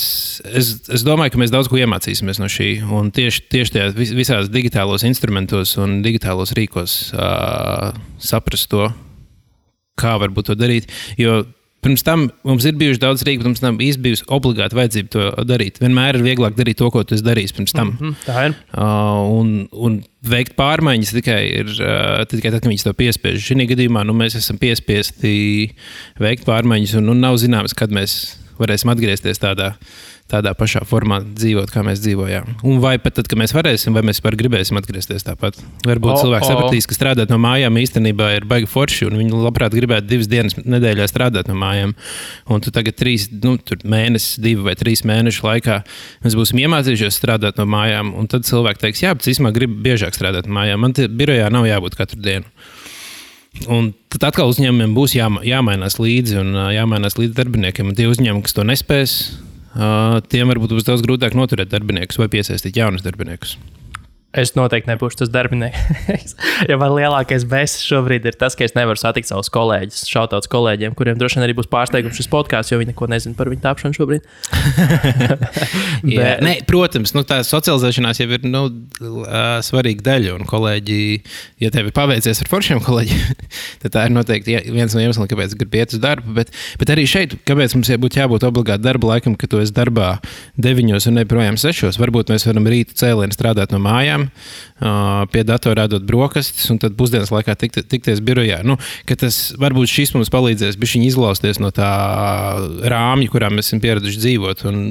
es, 0.47 0.73
es 0.93 1.05
domāju, 1.07 1.35
ka 1.35 1.41
mēs 1.43 1.53
daudz 1.53 1.71
ko 1.71 1.81
iemācīsimies 1.81 2.41
no 2.41 2.49
šī. 2.53 2.71
Un 2.87 3.11
tieši, 3.15 3.47
tieši 3.53 3.75
tajos 3.75 3.97
visās 4.17 4.51
digitālos 4.53 5.05
instrumentos 5.09 5.75
un 5.83 6.01
digitālos 6.07 6.55
rīkos 6.57 6.97
uh, 7.17 7.91
saprast 8.23 8.71
to, 8.73 8.89
kā 9.99 10.17
varbūt 10.23 10.53
to 10.53 10.59
darīt. 10.59 10.93
Jo 11.21 11.43
Pirms 11.87 12.03
tam 12.03 12.25
mums 12.43 12.65
ir 12.67 12.75
bijuši 12.81 12.99
daudz 12.99 13.23
rīku, 13.27 13.45
bet 13.45 13.53
mums 13.53 13.63
nav 13.63 13.77
bijusi 13.79 14.25
obligāti 14.35 14.75
vajadzība 14.75 15.13
to 15.13 15.27
darīt. 15.47 15.79
Vienmēr 15.79 16.19
ir 16.19 16.25
vieglāk 16.27 16.57
darīt 16.59 16.81
to, 16.81 16.89
ko 16.91 17.05
tu 17.07 17.19
darīji 17.23 17.55
pirms 17.55 17.75
tam. 17.77 17.93
Mm 17.95 17.99
-hmm, 18.01 18.17
tā 18.27 18.47
ir. 18.49 18.57
Uh, 18.75 19.21
un, 19.39 19.53
un 19.71 20.01
veikt 20.27 20.57
pārmaiņas 20.59 21.15
tikai, 21.15 21.39
ir, 21.61 21.71
uh, 21.79 22.25
tikai 22.27 22.51
tad, 22.51 22.65
kad 22.65 22.73
viņi 22.73 22.89
to 22.89 22.95
piespiež. 22.99 23.39
Šī 23.39 23.69
gadījumā 23.71 24.03
nu, 24.03 24.17
mēs 24.19 24.35
esam 24.35 24.59
piespiesti 24.59 25.71
veikt 26.19 26.45
pārmaiņas, 26.49 26.97
un 26.99 27.07
nu, 27.07 27.15
nav 27.15 27.39
zināms, 27.39 27.75
kad 27.75 27.95
mēs 27.95 28.35
varēsim 28.61 28.93
atgriezties 28.93 29.43
tādā 29.43 29.75
tādā 30.31 30.53
pašā 30.59 30.83
formā 30.87 31.21
dzīvot, 31.25 31.71
kā 31.71 31.83
mēs 31.87 32.01
dzīvojām. 32.03 32.57
Un 32.67 32.81
vai 32.83 32.97
pat 33.03 33.17
tad, 33.19 33.29
kad 33.31 33.39
mēs 33.39 33.55
varēsim, 33.55 33.95
vai 33.95 34.03
mēs 34.07 34.19
varam 34.25 34.41
gribēsim 34.41 34.79
atgriezties 34.79 35.27
tāpat. 35.27 35.59
Varbūt 35.87 36.13
oh, 36.13 36.19
cilvēks 36.25 36.49
oh. 36.49 36.51
sapratīs, 36.51 36.89
ka 36.91 36.97
strādāt 36.97 37.31
no 37.31 37.39
mājām 37.43 37.79
īstenībā 37.79 38.33
ir 38.35 38.47
baigi 38.51 38.69
forši, 38.71 39.07
un 39.07 39.21
viņi 39.21 39.43
labprāt 39.45 39.77
gribētu 39.77 40.11
divas 40.11 40.31
dienas 40.31 40.59
nedēļā 40.59 41.07
strādāt 41.11 41.51
no 41.51 41.59
mājām. 41.61 41.95
Un 42.51 42.65
tu 42.65 42.75
tagad 42.75 42.99
trīs 42.99 43.29
nu, 43.31 43.55
mēnesis, 43.87 44.41
divi 44.43 44.67
vai 44.67 44.75
trīs 44.79 45.05
mēnešu 45.07 45.47
laikā 45.47 45.79
mēs 46.27 46.39
būsim 46.39 46.63
iemācījušies 46.65 47.21
strādāt 47.21 47.63
no 47.63 47.69
mājām, 47.71 48.11
un 48.19 48.27
tad 48.31 48.49
cilvēki 48.49 48.83
teiks, 48.83 49.05
jā, 49.07 49.15
bet 49.15 49.23
es 49.23 49.37
īstenībā 49.37 49.55
gribu 49.55 49.79
biežāk 49.87 50.19
strādāt 50.19 50.51
no 50.51 50.59
mājām. 50.59 50.83
Man 50.83 50.97
te 50.97 51.07
birojā 51.07 51.53
nav 51.55 51.71
jābūt 51.71 51.99
katru 52.03 52.19
dienu. 52.27 52.51
Un 53.73 53.91
tad 54.13 54.29
atkal 54.29 54.51
uzņēmumiem 54.53 54.93
būs 54.97 55.17
jā, 55.17 55.27
jāmainās 55.47 55.97
līdzi 56.03 56.41
un 56.43 56.53
jāmainās 56.75 57.17
līdzi 57.19 57.35
darbiniekiem. 57.39 57.91
Un 57.91 57.99
tie 57.99 58.09
uzņēmumi, 58.11 58.45
kas 58.47 58.57
to 58.57 58.67
nespēs, 58.69 59.17
tiem 60.33 60.53
varbūt 60.53 60.77
būs 60.77 60.87
daudz 60.87 61.05
grūtāk 61.07 61.37
noturēt 61.39 61.73
darbiniekus 61.73 62.21
vai 62.21 62.29
piesaistīt 62.33 62.79
jaunus 62.79 63.05
darbiniekus. 63.07 63.57
Es 64.37 64.53
noteikti 64.57 64.91
nebūšu 64.91 65.23
tas 65.23 65.31
darbinieks. 65.33 66.35
jo 66.71 66.77
man 66.81 66.93
lielākais 66.93 67.47
bēsis 67.49 67.87
šobrīd 67.89 68.27
ir 68.29 68.37
tas, 68.37 68.57
ka 68.59 68.67
es 68.67 68.75
nevaru 68.77 69.01
satikt 69.01 69.31
savus 69.31 69.49
kolēģus, 69.53 70.05
šautauts 70.11 70.51
kolēģiem, 70.53 70.97
kuriem 70.99 71.17
droši 71.21 71.39
vien 71.39 71.47
arī 71.47 71.57
būs 71.57 71.71
pārsteigums 71.73 72.19
šis 72.21 72.29
podkāsts, 72.33 72.73
jo 72.73 72.81
viņi 72.81 72.93
neko 72.93 73.09
nezina 73.09 73.39
par 73.39 73.49
viņu 73.53 73.65
tapšanu 73.65 73.97
šobrīd. 73.97 74.27
Jā, 76.17 76.37
Bet... 76.37 76.45
ne, 76.45 76.53
protams, 76.69 77.15
nu, 77.17 77.25
tā 77.29 77.41
socializēšanās 77.49 78.21
jau 78.21 78.29
ir 78.37 78.45
nu, 78.45 78.67
svarīga 79.65 80.05
daļa. 80.11 80.37
Un 80.37 80.45
kolēģi, 80.49 81.01
ja 81.65 81.73
tev 81.73 81.89
ir 81.89 81.97
paveicies 81.97 82.43
ar 82.45 82.53
foršiem 82.53 82.83
kolēģiem, 82.85 83.49
tad 83.87 83.97
tā 83.97 84.07
ir 84.09 84.15
noteikti 84.17 84.59
viens 84.69 84.93
no 84.93 85.01
iemesliem, 85.01 85.31
kāpēc 85.33 85.57
gribi 85.57 85.81
iet 85.81 85.97
uz 85.97 86.03
darbu. 86.03 86.37
Bet, 86.37 86.53
bet 86.81 86.93
arī 86.93 87.07
šeit, 87.09 87.39
kāpēc 87.49 87.79
mums 87.79 87.93
būtu 88.05 88.21
jābūt 88.21 88.45
obligāti 88.49 88.85
darba 88.85 89.15
laikam, 89.15 89.39
ka 89.39 89.49
tu 89.49 89.63
esi 89.65 89.75
darbā 89.77 90.17
deviņos 90.61 91.09
un 91.09 91.21
ne 91.23 91.27
projām 91.29 91.57
sešos. 91.61 92.01
Varbūt 92.03 92.35
mēs 92.35 92.47
varam 92.49 92.69
rīta 92.71 92.97
cēlienu 93.01 93.37
strādāt 93.37 93.73
no 93.73 93.81
mājām 93.83 94.26
pie 95.33 95.45
datora 95.47 95.87
ēdot 95.87 96.07
brokastis, 96.09 96.69
un 96.73 96.81
tad 96.83 96.97
pusdienas 96.99 97.33
laikā 97.35 97.57
tikt, 97.59 97.83
tikties 97.91 98.23
birojā. 98.25 98.63
Nu, 98.67 98.79
tas 99.09 99.41
varbūt 99.61 99.93
šis 99.93 100.17
mums 100.17 100.33
palīdzēs 100.33 100.79
izlausties 100.97 101.61
no 101.63 101.71
tā 101.75 101.93
rāmja, 102.89 103.31
kurā 103.33 103.51
mēs 103.53 103.71
esam 103.71 103.83
pieraduši 103.85 104.23
dzīvot, 104.23 104.67
un 104.71 104.83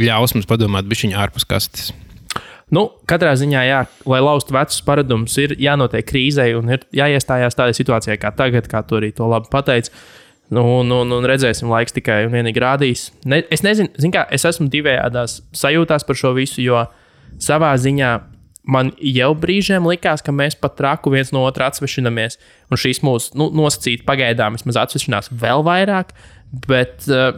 ļaus 0.00 0.36
mums 0.36 0.48
padomāt 0.48 0.88
bišķiņā 0.90 1.18
ārpus 1.18 1.48
kastes. 1.48 1.90
Nu, 2.70 2.86
katrā 3.10 3.32
ziņā, 3.34 3.62
jā, 3.66 3.80
lai 4.06 4.20
laustu 4.22 4.54
vecus 4.54 4.78
paradumus, 4.86 5.34
ir 5.42 5.56
jānotiek 5.58 6.06
krīzē 6.06 6.46
un 6.54 6.70
ir 6.76 6.84
jāiestājās 6.94 7.58
tādā 7.58 7.74
situācijā 7.74 8.14
kā 8.22 8.30
tagad, 8.38 8.68
kā 8.70 8.84
tu 8.86 9.00
arī 9.00 9.10
to 9.14 9.26
labi 9.30 9.50
pateici. 9.50 9.90
Nu, 10.54 10.62
nu, 10.86 11.02
nu, 11.06 11.20
redzēsim, 11.26 11.70
laiks 11.70 11.94
tikai 11.94 12.24
un 12.26 12.34
vienīgi 12.34 12.62
rādīs. 12.62 13.04
Ne, 13.26 13.42
es 13.54 13.62
nezinu, 13.62 13.90
kā, 14.14 14.24
es 14.34 14.46
esmu 14.46 14.66
divējādās 14.70 15.40
sajūtās 15.54 16.06
par 16.06 16.18
šo 16.18 16.32
visu, 16.38 16.58
jo 16.62 16.84
savā 17.42 17.70
ziņā 17.78 18.16
man 18.70 18.92
jau 19.02 19.30
brīžiem 19.38 19.86
likās, 19.88 20.22
ka 20.24 20.34
mēs 20.34 20.56
pat 20.60 20.76
traku 20.78 21.12
viens 21.12 21.32
no 21.34 21.42
otra 21.48 21.70
atsvešināmies. 21.70 22.38
Un 22.70 22.80
šīs 22.80 23.02
mūsu 23.06 23.38
nu, 23.38 23.50
nosacīta 23.56 24.06
pagaidām 24.08 24.58
vismaz 24.58 24.78
atsvešinās 24.84 25.32
vēl 25.42 25.64
vairāk. 25.66 26.14
Bet, 26.66 27.06
uh, 27.10 27.34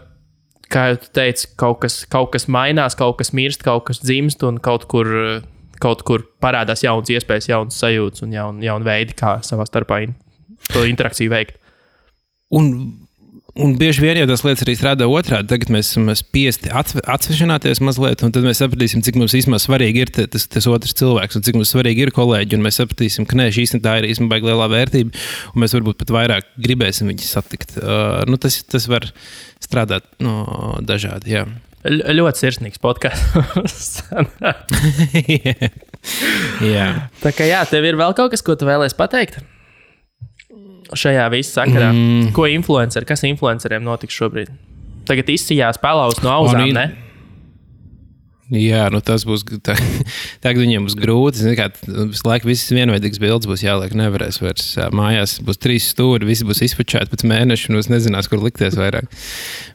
kā 0.73 0.90
jau 0.92 1.01
teicu, 1.18 1.49
kaut 1.61 1.81
kas, 1.85 2.03
kaut 2.12 2.33
kas 2.35 2.49
mainās, 2.53 2.97
kaut 2.99 3.18
kas 3.21 3.33
mirst, 3.37 3.64
kaut 3.64 3.87
kas 3.88 4.03
dzimst 4.05 4.45
un 4.49 4.61
kaut 4.62 4.87
kur, 4.92 5.09
kaut 5.83 6.05
kur 6.09 6.25
parādās 6.42 6.85
jaunas 6.85 7.12
iespējas, 7.12 7.51
jaunas 7.51 7.81
sajūtas 7.83 8.25
un 8.27 8.37
jauni 8.37 8.68
jaun 8.68 8.87
veidi, 8.87 9.16
kā 9.18 9.38
savā 9.45 9.66
starpā 9.68 10.03
in, 10.07 10.16
to 10.71 10.85
interakciju 10.88 11.33
veikt. 11.33 11.59
Un 12.53 12.68
Un 13.52 13.74
bieži 13.76 14.00
vien 14.00 14.16
jau 14.16 14.24
tās 14.30 14.40
lietas 14.46 14.64
arī 14.64 14.74
strādā 14.78 15.04
otrādi. 15.12 15.50
Tagad 15.50 15.68
mēs 15.74 15.90
esam 15.90 16.06
spiesti 16.16 16.70
atsvešināties 16.72 17.82
mazliet, 17.84 18.22
un 18.24 18.32
tad 18.32 18.46
mēs 18.46 18.62
sapratīsim, 18.62 19.02
cik 19.04 19.18
mums 19.20 19.34
īstenībā 19.36 19.60
svarīgi 19.60 20.06
ir 20.06 20.12
tas, 20.14 20.46
tas 20.48 20.68
otrs 20.72 20.96
cilvēks, 20.96 21.36
un 21.36 21.44
cik 21.44 21.58
mums 21.60 21.74
svarīgi 21.74 22.06
ir 22.06 22.14
kolēģi. 22.16 22.62
Mēs 22.64 22.80
sapratīsim, 22.80 23.28
ka 23.28 23.36
nē, 23.36 23.50
šī 23.52 23.66
īstenībā 23.66 23.98
ir 24.00 24.08
īstenībā 24.08 24.40
lielā 24.40 24.70
vērtība, 24.72 25.12
un 25.52 25.64
mēs 25.64 25.76
varbūt 25.76 26.00
pat 26.00 26.14
vairāk 26.16 26.48
gribēsim 26.64 27.12
viņus 27.12 27.34
satikt. 27.36 27.76
Uh, 27.76 28.22
nu, 28.30 28.40
tas, 28.40 28.62
tas 28.64 28.88
var 28.88 29.10
strādāt 29.60 30.08
no, 30.24 30.38
dažādi. 30.80 31.36
Jā. 31.36 31.44
Ļoti 31.84 32.46
sirsnīgs 32.46 32.80
podkāsts. 32.80 34.00
jā. 36.72 36.92
Tā 37.20 37.36
kā 37.36 37.52
jā, 37.52 37.66
tev 37.68 37.84
ir 37.84 38.00
vēl 38.00 38.16
kaut 38.16 38.32
kas, 38.32 38.46
ko 38.46 38.56
tu 38.56 38.70
vēlēsi 38.70 38.96
pateikt? 38.96 39.42
Šajā 40.98 41.28
visā 41.33 41.62
sakarā? 41.62 41.92
Mm. 41.92 42.33
Ko 42.37 42.48
influenceri, 42.50 43.09
kas 43.09 43.24
influenceriem 43.28 43.85
notiks 43.87 44.16
šobrīd? 44.18 44.52
Tagad 45.09 45.33
izsījās 45.35 45.81
pelaus 45.83 46.20
no 46.22 46.31
auzām, 46.35 46.68
ne? 46.76 46.90
Jā, 48.52 48.88
nu 48.92 49.00
tas 49.05 49.24
būs. 49.24 49.46
Tā, 49.64 49.74
tagad 50.44 50.61
viņiem 50.61 50.87
būs 50.87 50.96
grūti. 50.98 51.55
Kā, 51.57 51.70
visu 51.88 52.26
laiku 52.28 52.50
visas 52.50 52.72
vienveidīgas 52.74 53.20
bildes 53.22 53.48
būs 53.48 53.64
jāliek. 53.64 53.94
Nevarēs 53.96 54.42
vairs. 54.42 54.66
Mājās 54.92 55.38
būs 55.44 55.61
trīs 55.62 55.88
stūri, 55.94 56.28
visi 56.28 56.46
būs 56.48 56.61
izpečēti 56.68 57.12
pēc 57.14 57.24
mēneša, 57.33 57.72
un 57.72 57.81
es 57.81 57.88
nezināšu, 57.92 58.33
kur 58.33 58.44
likties 58.44 58.76
vairāk. 58.78 59.09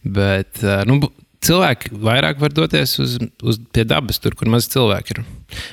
Bet, 0.06 0.62
nu, 0.90 1.02
cilvēki 1.46 1.94
vairāk 2.04 2.40
var 2.42 2.54
doties 2.56 2.98
uz, 3.04 3.18
uz 3.44 3.60
pie 3.74 3.86
dabas, 3.88 4.20
tur, 4.24 4.36
kur 4.38 4.50
maz 4.52 4.68
cilvēku 4.72 5.16
ir. 5.16 5.24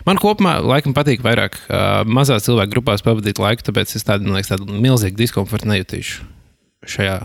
Man 0.06 0.20
kopumā 0.20 0.56
laikam 0.64 0.94
patīk 0.96 1.24
vairāk 1.24 1.56
uh, 1.64 2.02
mazās 2.06 2.46
cilvēku 2.48 2.76
grupās 2.76 3.04
pavadīt 3.06 3.40
laiku, 3.42 3.64
tāpēc 3.66 3.96
es 3.96 4.06
tādu, 4.06 4.32
liekas, 4.34 4.52
tādu 4.52 4.68
milzīgu 4.68 5.18
diskomfortu 5.20 5.70
nejutīšu 5.72 6.26
šajā. 6.94 7.18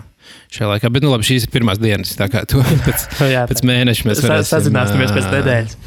Šajā 0.54 0.68
laikā, 0.70 0.92
bet 0.94 1.04
nu, 1.04 1.10
labi, 1.14 1.26
šīs 1.26 1.48
ir 1.48 1.54
pirmās 1.54 1.80
dienas. 1.82 2.12
Tā 2.18 2.28
kā 2.32 2.44
to 2.50 2.62
pēc, 2.88 3.06
Jā, 3.32 3.46
pēc 3.50 3.64
mēneša 3.66 4.10
mēs 4.10 4.22
varēsim 4.26 4.52
sazināties 4.52 5.16
pēc 5.16 5.32
nedēļas. 5.34 5.78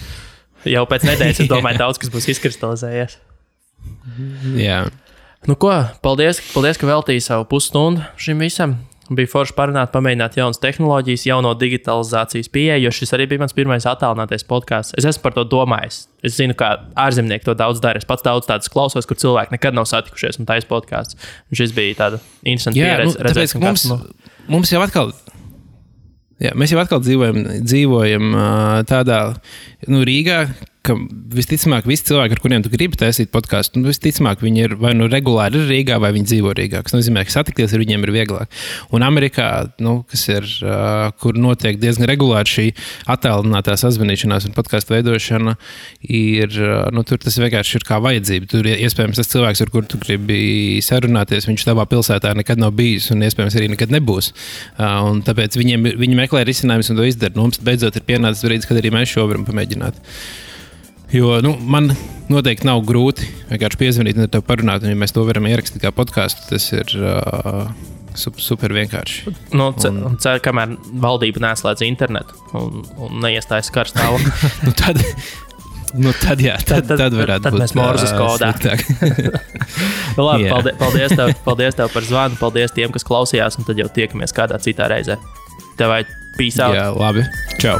Jau 0.72 0.82
pēc 0.90 1.06
nedēļas, 1.08 1.42
es 1.44 1.50
domāju, 1.50 1.80
daudz 1.80 2.00
kas 2.02 2.10
būs 2.12 2.28
izkristalizējies. 2.34 3.18
Jā. 4.58 4.84
Nu, 5.48 5.56
ko, 5.58 5.72
paldies, 6.04 6.38
paldies, 6.52 6.78
ka 6.78 6.86
veltīji 6.86 7.22
savu 7.24 7.46
pusstundu 7.50 8.04
šim 8.20 8.42
visam. 8.42 8.76
Bija 9.16 9.30
forši 9.30 9.54
parunāt, 9.56 9.90
pamēģināt 9.94 10.36
jaunas 10.38 10.60
tehnoloģijas, 10.62 11.26
jauno 11.28 11.52
digitalizācijas 11.58 12.48
pieeju, 12.52 12.86
jo 12.86 12.92
šis 12.94 13.14
arī 13.16 13.26
bija 13.30 13.42
mans 13.42 13.54
pirmais 13.56 13.86
attēlinātais 13.88 14.46
podkāsts. 14.48 14.96
Es 15.00 15.06
esmu 15.08 15.24
par 15.24 15.36
to 15.36 15.44
domājis. 15.48 16.04
Es 16.24 16.36
zinu, 16.38 16.56
ka 16.58 16.70
ārzemnieki 16.98 17.48
to 17.48 17.56
daudz 17.58 17.82
dara. 17.82 18.00
Es 18.00 18.08
pats 18.08 18.24
daudz 18.26 18.48
tādus 18.48 18.72
klausos, 18.72 19.08
kur 19.08 19.18
cilvēki 19.18 19.56
nekad 19.56 19.76
nav 19.76 19.88
satikušies 19.90 20.40
un 20.40 20.48
taisa 20.48 20.68
podkāsts. 20.70 21.18
Šis 21.54 21.74
bija 21.76 21.98
tāds 21.98 22.24
interesants 22.42 22.78
pieredze. 22.78 23.18
Nu, 23.18 23.28
tāpēc, 23.28 23.56
mums, 23.62 23.86
nu... 23.90 24.00
mums 24.52 24.72
jau 24.72 24.82
atkal. 24.84 25.12
Jā, 26.42 26.56
mēs 26.58 26.72
jau 26.74 26.80
atkal 26.82 27.02
dzīvojam, 27.04 27.42
dzīvojam 27.62 28.36
tādā 28.90 29.18
nu, 29.90 30.02
Rīgā, 30.06 30.46
ka 30.86 30.96
visticamāk, 31.36 31.86
visi 31.86 32.08
cilvēki, 32.08 32.34
ar 32.34 32.40
kuriem 32.42 32.62
tu 32.64 32.70
gribi 32.72 32.98
taisīt 32.98 33.30
podkāstu, 33.32 33.78
nu, 33.78 33.90
visticamāk, 33.92 34.42
viņi 34.42 34.64
ir 34.64 34.74
vai 34.80 34.92
nu 34.98 35.06
regulāri 35.10 35.60
ir 35.60 35.68
Rīgā, 35.70 35.98
vai 36.02 36.10
viņi 36.16 36.28
dzīvo 36.30 36.54
Rīgā. 36.58 36.82
Tas 36.82 36.96
nozīmē, 36.96 37.22
ka 37.26 37.34
satikties 37.36 37.74
ar 37.74 37.82
viņiem 37.82 38.06
ir 38.06 38.12
vieglāk. 38.16 38.50
Un 38.94 39.06
Amerikā, 39.06 39.46
nu, 39.82 40.00
kas 40.10 40.26
ir, 40.32 40.48
uh, 40.66 41.12
kur 41.22 41.38
notiek 41.38 41.78
diezgan 41.82 42.08
regulāri 42.10 42.50
šī 42.50 42.66
attēlinātā 43.14 43.76
sazvanīšanās 43.78 44.48
un 44.50 44.56
podkāstu 44.58 44.96
veidošana, 44.96 45.56
ir, 46.02 46.58
uh, 46.58 46.90
nu, 46.94 47.06
tur 47.06 47.22
tas 47.22 47.38
vienkārši 47.38 47.78
ir 47.78 47.86
kā 47.86 48.02
vajadzība. 48.02 48.50
Tur 48.50 48.70
iespējams 48.74 49.22
tas 49.22 49.30
cilvēks, 49.32 49.62
ar 49.62 49.72
kuru 49.74 49.90
tu 49.94 50.02
gribi 50.02 50.82
sarunāties, 50.82 51.46
viņš 51.50 51.68
tavā 51.70 51.86
pilsētā 51.90 52.34
nekad 52.42 52.62
nav 52.62 52.74
bijis 52.78 53.12
un 53.14 53.22
iespējams 53.22 53.58
arī 53.60 53.70
nekad 53.76 53.94
nebūs. 53.94 54.32
Uh, 54.74 55.12
tāpēc 55.26 55.62
viņiem, 55.62 55.92
viņi 56.02 56.22
meklē 56.24 56.42
risinājumus 56.48 56.90
un 56.90 56.98
to 56.98 57.06
izdara. 57.06 57.38
Nu, 57.38 57.46
mums 57.46 57.62
beidzot 57.62 57.96
ir 57.98 58.08
pienācis 58.08 58.48
brīdis, 58.48 58.66
kad 58.66 58.82
arī 58.82 58.90
mēs 58.94 59.14
šo 59.14 59.30
varam 59.30 59.46
pamēģināt. 59.46 60.02
Jo 61.12 61.38
nu, 61.44 61.56
man 61.60 61.90
noteikti 62.32 62.66
nav 62.68 62.82
grūti 62.88 63.28
vienkārši 63.50 63.80
piezvanīt 63.80 64.18
un 64.20 64.30
te 64.32 64.40
parunāt. 64.44 64.84
Un, 64.84 64.94
ja 64.94 64.98
mēs 64.98 65.12
to 65.12 65.24
varam 65.28 65.48
ierakstīt 65.50 65.82
kā 65.84 65.92
podkāstu, 65.94 66.46
tas 66.48 66.68
ir 66.72 66.94
uh, 66.96 67.68
super 68.16 68.72
vienkārši. 68.72 69.34
Nu, 69.52 69.70
un... 69.72 70.18
Ceru, 70.22 70.42
kamēr 70.44 70.76
valdība 71.04 71.44
neslēdz 71.44 71.84
internetu 71.86 72.36
un, 72.58 72.84
un 72.96 73.24
neiestājas 73.24 73.72
karstāvokli. 73.74 74.32
nu, 74.66 74.76
tad, 74.78 75.02
Nu, 75.92 76.08
tad, 76.16 76.40
jā, 76.40 76.54
tad, 76.64 76.86
tad, 76.88 76.96
tad 76.96 77.12
varētu 77.12 77.44
tad 77.44 77.52
būt. 77.52 77.60
Mēs 77.60 77.74
mūžus 77.76 78.14
kodā. 78.16 78.48
nu, 80.16 80.24
labi, 80.24 80.46
yeah. 80.46 80.54
paldies, 80.54 80.78
paldies, 80.80 81.16
tev, 81.18 81.32
paldies 81.44 81.76
tev 81.76 81.92
par 81.92 82.06
zvanu, 82.08 82.38
paldies 82.40 82.72
tiem, 82.72 82.94
kas 82.94 83.04
klausījās, 83.04 83.60
un 83.60 83.68
tad 83.68 83.82
jau 83.82 83.90
tiekamies 83.92 84.32
kādā 84.32 84.56
citā 84.64 84.88
reizē. 84.92 85.18
Tev 85.76 85.92
vai 85.92 86.00
pīsā. 86.40 86.72
Jā, 86.72 86.88
labi. 86.96 87.26
Čau! 87.60 87.76